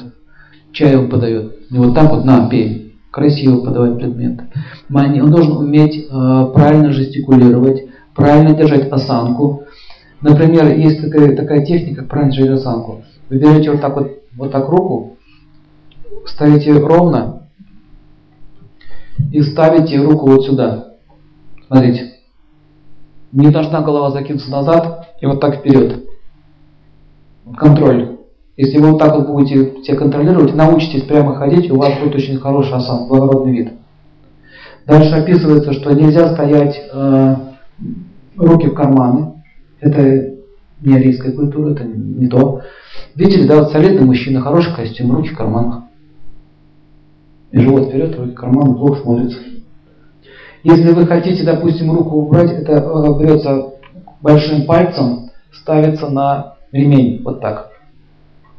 чай 0.71 0.95
он 0.95 1.09
подает, 1.09 1.60
не 1.71 1.79
вот 1.79 1.95
так 1.95 2.11
вот, 2.11 2.25
на, 2.25 2.49
пей 2.49 2.81
красиво 3.11 3.63
подавать 3.63 3.97
предметы. 3.97 4.45
Он 4.93 5.31
должен 5.31 5.57
уметь 5.57 6.05
э, 6.05 6.51
правильно 6.53 6.91
жестикулировать, 6.91 7.85
правильно 8.13 8.53
держать 8.53 8.89
осанку. 8.89 9.63
Например, 10.21 10.73
есть 10.73 11.01
такая, 11.01 11.35
такая 11.35 11.65
техника, 11.65 12.03
правильно 12.03 12.33
держать 12.33 12.59
осанку. 12.59 13.03
Вы 13.29 13.37
берете 13.37 13.71
вот 13.71 13.81
так 13.81 13.95
вот, 13.95 14.11
вот 14.35 14.51
так 14.51 14.69
руку, 14.69 15.17
ставите 16.25 16.73
ровно 16.73 17.47
и 19.31 19.41
ставите 19.41 19.97
руку 19.97 20.27
вот 20.27 20.45
сюда. 20.45 20.95
Смотрите. 21.67 22.13
Не 23.31 23.49
должна 23.49 23.81
голова 23.81 24.11
закинуться 24.11 24.51
назад 24.51 25.15
и 25.21 25.25
вот 25.25 25.39
так 25.39 25.59
вперед. 25.59 26.05
Контроль. 27.55 28.20
Если 28.61 28.77
вы 28.77 28.91
вот 28.91 28.99
так 28.99 29.15
вот 29.15 29.27
будете 29.27 29.81
себя 29.81 29.97
контролировать, 29.97 30.53
научитесь 30.53 31.01
прямо 31.01 31.33
ходить, 31.33 31.71
у 31.71 31.77
вас 31.77 31.97
будет 31.99 32.13
очень 32.13 32.37
хороший 32.37 32.75
осанка, 32.75 33.05
благородный 33.05 33.53
вид. 33.53 33.71
Дальше 34.85 35.15
описывается, 35.15 35.73
что 35.73 35.91
нельзя 35.93 36.31
стоять 36.31 36.79
э, 36.93 37.35
руки 38.37 38.67
в 38.67 38.75
карманы. 38.75 39.41
Это 39.79 40.35
не 40.79 40.95
арийская 40.95 41.31
культура, 41.31 41.71
это 41.71 41.85
не 41.85 42.27
то. 42.27 42.61
Видели, 43.15 43.47
да, 43.47 43.65
солидный 43.65 44.05
мужчина, 44.05 44.41
хороший 44.41 44.75
костюм, 44.75 45.11
руки 45.11 45.29
в 45.29 45.37
карманах. 45.37 45.85
И 47.49 47.57
живот 47.57 47.87
вперед, 47.87 48.15
руки 48.15 48.33
в 48.33 48.35
карманы, 48.35 48.75
плохо 48.75 49.01
смотрится. 49.01 49.39
Если 50.61 50.91
вы 50.91 51.07
хотите, 51.07 51.43
допустим, 51.43 51.91
руку 51.91 52.15
убрать, 52.17 52.51
это 52.51 52.73
э, 52.73 53.19
берется 53.19 53.71
большим 54.21 54.67
пальцем, 54.67 55.31
ставится 55.51 56.09
на 56.09 56.57
ремень, 56.71 57.23
вот 57.23 57.41
так 57.41 57.70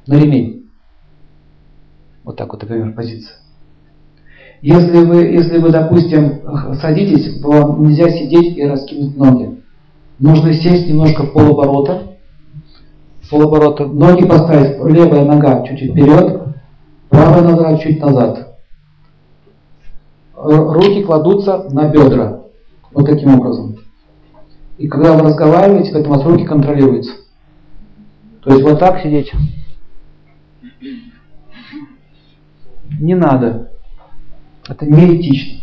на 0.06 0.14
ремень. 0.14 0.70
Вот 2.24 2.36
так 2.36 2.52
вот, 2.52 2.62
например, 2.62 2.92
позиция. 2.94 3.36
Если 4.60 5.04
вы, 5.04 5.24
если 5.24 5.58
вы, 5.58 5.70
допустим, 5.70 6.40
садитесь, 6.80 7.42
вам 7.42 7.82
нельзя 7.82 8.08
сидеть 8.10 8.56
и 8.56 8.64
раскинуть 8.64 9.16
ноги. 9.16 9.60
Нужно 10.20 10.52
сесть 10.52 10.88
немножко 10.88 11.24
полоборота. 11.24 12.16
Полоборота. 13.28 13.86
Ноги 13.86 14.24
поставить, 14.24 14.78
левая 14.84 15.24
нога 15.24 15.66
чуть 15.66 15.90
вперед, 15.90 16.42
правая 17.08 17.42
нога 17.42 17.76
чуть 17.78 18.00
назад. 18.00 18.56
Руки 20.36 21.02
кладутся 21.02 21.68
на 21.70 21.88
бедра. 21.88 22.42
Вот 22.92 23.06
таким 23.06 23.34
образом. 23.34 23.76
И 24.78 24.86
когда 24.86 25.14
вы 25.14 25.22
разговариваете, 25.22 25.90
поэтому 25.92 26.14
у 26.14 26.18
вас 26.18 26.26
руки 26.26 26.44
контролируются. 26.44 27.12
То 28.42 28.50
есть 28.50 28.62
вот 28.62 28.78
так 28.78 29.00
сидеть. 29.00 29.32
Не 33.00 33.14
надо. 33.14 33.70
Это 34.68 34.86
неэтично. 34.86 35.60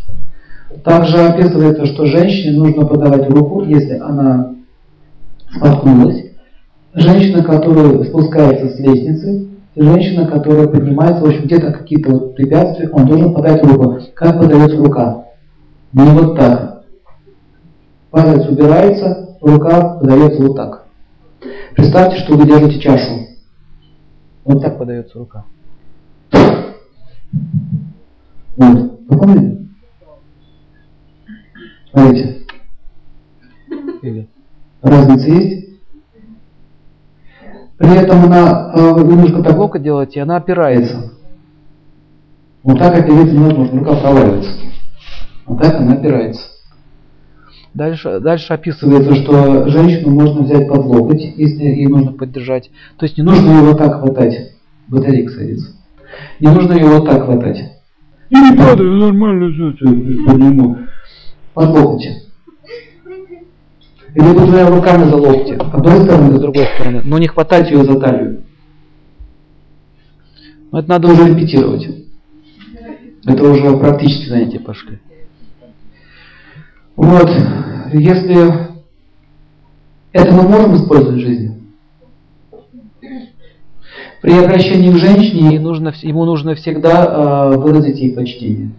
Также 0.83 1.17
описывается, 1.17 1.85
что 1.85 2.05
женщине 2.05 2.57
нужно 2.57 2.85
подавать 2.85 3.29
руку, 3.29 3.63
если 3.63 3.97
она 3.97 4.55
споткнулась. 5.55 6.25
Женщина, 6.93 7.43
которая 7.43 8.03
спускается 8.03 8.69
с 8.69 8.79
лестницы, 8.79 9.47
женщина, 9.75 10.27
которая 10.27 10.67
поднимается, 10.67 11.23
в 11.23 11.27
общем, 11.27 11.45
где-то 11.45 11.71
какие-то 11.71 12.11
вот 12.11 12.35
препятствия, 12.35 12.89
он 12.89 13.05
должен 13.05 13.33
подать 13.33 13.63
руку. 13.63 13.99
Как 14.13 14.39
подается 14.39 14.77
рука? 14.77 15.25
Не 15.93 16.09
вот 16.11 16.35
так. 16.35 16.83
Палец 18.11 18.47
убирается, 18.47 19.37
рука 19.41 19.97
подается 19.99 20.41
вот 20.41 20.55
так. 20.55 20.85
Представьте, 21.75 22.17
что 22.17 22.35
вы 22.35 22.45
держите 22.45 22.79
чашу. 22.79 23.27
Вот 24.43 24.61
так 24.61 24.77
подается 24.77 25.17
рука. 25.17 25.45
Вот. 28.59 28.99
Вы 29.07 29.67
Смотрите. 31.91 32.45
Или? 34.01 34.27
Разница 34.81 35.29
есть? 35.29 35.69
При 37.77 37.95
этом 37.95 38.25
она 38.25 38.73
э, 38.75 39.01
немножко 39.01 39.41
так 39.41 39.57
локоть 39.57 39.81
делаете, 39.81 40.19
и 40.19 40.23
она 40.23 40.35
опирается. 40.35 41.13
Вот 42.63 42.77
так 42.77 42.99
опереться 42.99 43.33
невозможно, 43.33 43.79
рука 43.79 43.95
проваливается. 43.95 44.51
Вот 45.45 45.61
так 45.61 45.75
она 45.75 45.93
опирается. 45.93 46.41
Дальше, 47.73 48.19
дальше 48.19 48.53
описывается, 48.53 49.15
что 49.15 49.69
женщину 49.69 50.09
можно 50.09 50.41
взять 50.41 50.67
под 50.67 50.85
локоть, 50.85 51.21
если 51.37 51.63
ей 51.63 51.87
нужно 51.87 52.11
поддержать. 52.11 52.69
То 52.97 53.05
есть 53.05 53.17
не 53.17 53.23
нужно 53.23 53.49
ее 53.51 53.61
вот 53.61 53.77
так 53.77 54.01
хватать. 54.01 54.51
Батарейка 54.89 55.31
садится. 55.31 55.69
Не 56.41 56.49
нужно 56.49 56.73
ее 56.73 56.87
вот 56.87 57.05
так 57.05 57.23
хватать. 57.23 57.78
Не 58.29 58.55
падай, 58.55 58.85
нормально 58.85 59.51
все, 59.51 59.71
подниму. 60.25 60.77
Под 61.53 61.69
локти. 61.69 62.23
Или 64.15 64.33
буду 64.33 64.47
двумя 64.47 64.67
руками 64.69 65.03
за 65.05 65.15
локти. 65.15 65.53
Одной 65.53 66.01
стороны, 66.01 66.37
с 66.37 66.41
другой 66.41 66.65
стороны. 66.75 67.01
Но 67.03 67.17
не 67.17 67.27
хватать 67.27 67.69
ее 67.69 67.83
за 67.83 67.99
талию. 67.99 68.43
Но 70.71 70.79
это 70.79 70.89
надо 70.89 71.07
уже 71.11 71.27
репетировать. 71.27 71.87
Это 73.25 73.43
уже 73.43 73.77
практически 73.77 74.29
занятия 74.29 74.59
пошли. 74.59 74.99
Вот. 76.95 77.29
Если 77.93 78.69
это 80.11 80.33
мы 80.33 80.43
можем 80.43 80.75
использовать 80.75 81.17
в 81.17 81.25
жизни, 81.25 81.48
при 84.21 84.33
обращении 84.33 84.91
к 84.91 84.97
женщине 84.97 85.59
нужно, 85.59 85.93
ему 86.01 86.25
нужно 86.25 86.55
всегда 86.55 87.05
э, 87.05 87.57
выразить 87.57 87.99
ей 87.99 88.13
почтение. 88.13 88.71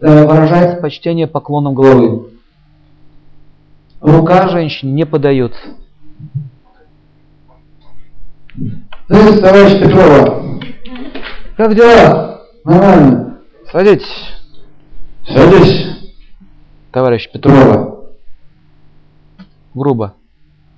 Э, 0.00 0.24
выражать 0.24 0.80
почтение 0.80 1.26
поклоном 1.26 1.74
головы. 1.74 2.28
Рука 4.00 4.48
женщине 4.48 4.92
не 4.92 5.06
подается. 5.06 5.60
Здравствуйте, 9.08 9.40
товарищ 9.42 9.80
Петрова. 9.80 10.60
Как 11.56 11.74
дела? 11.74 12.42
Нормально. 12.64 13.38
Садитесь. 13.72 14.32
Садись. 15.26 15.86
Товарищ 16.92 17.30
Петрова. 17.32 18.12
Грубо. 19.74 20.14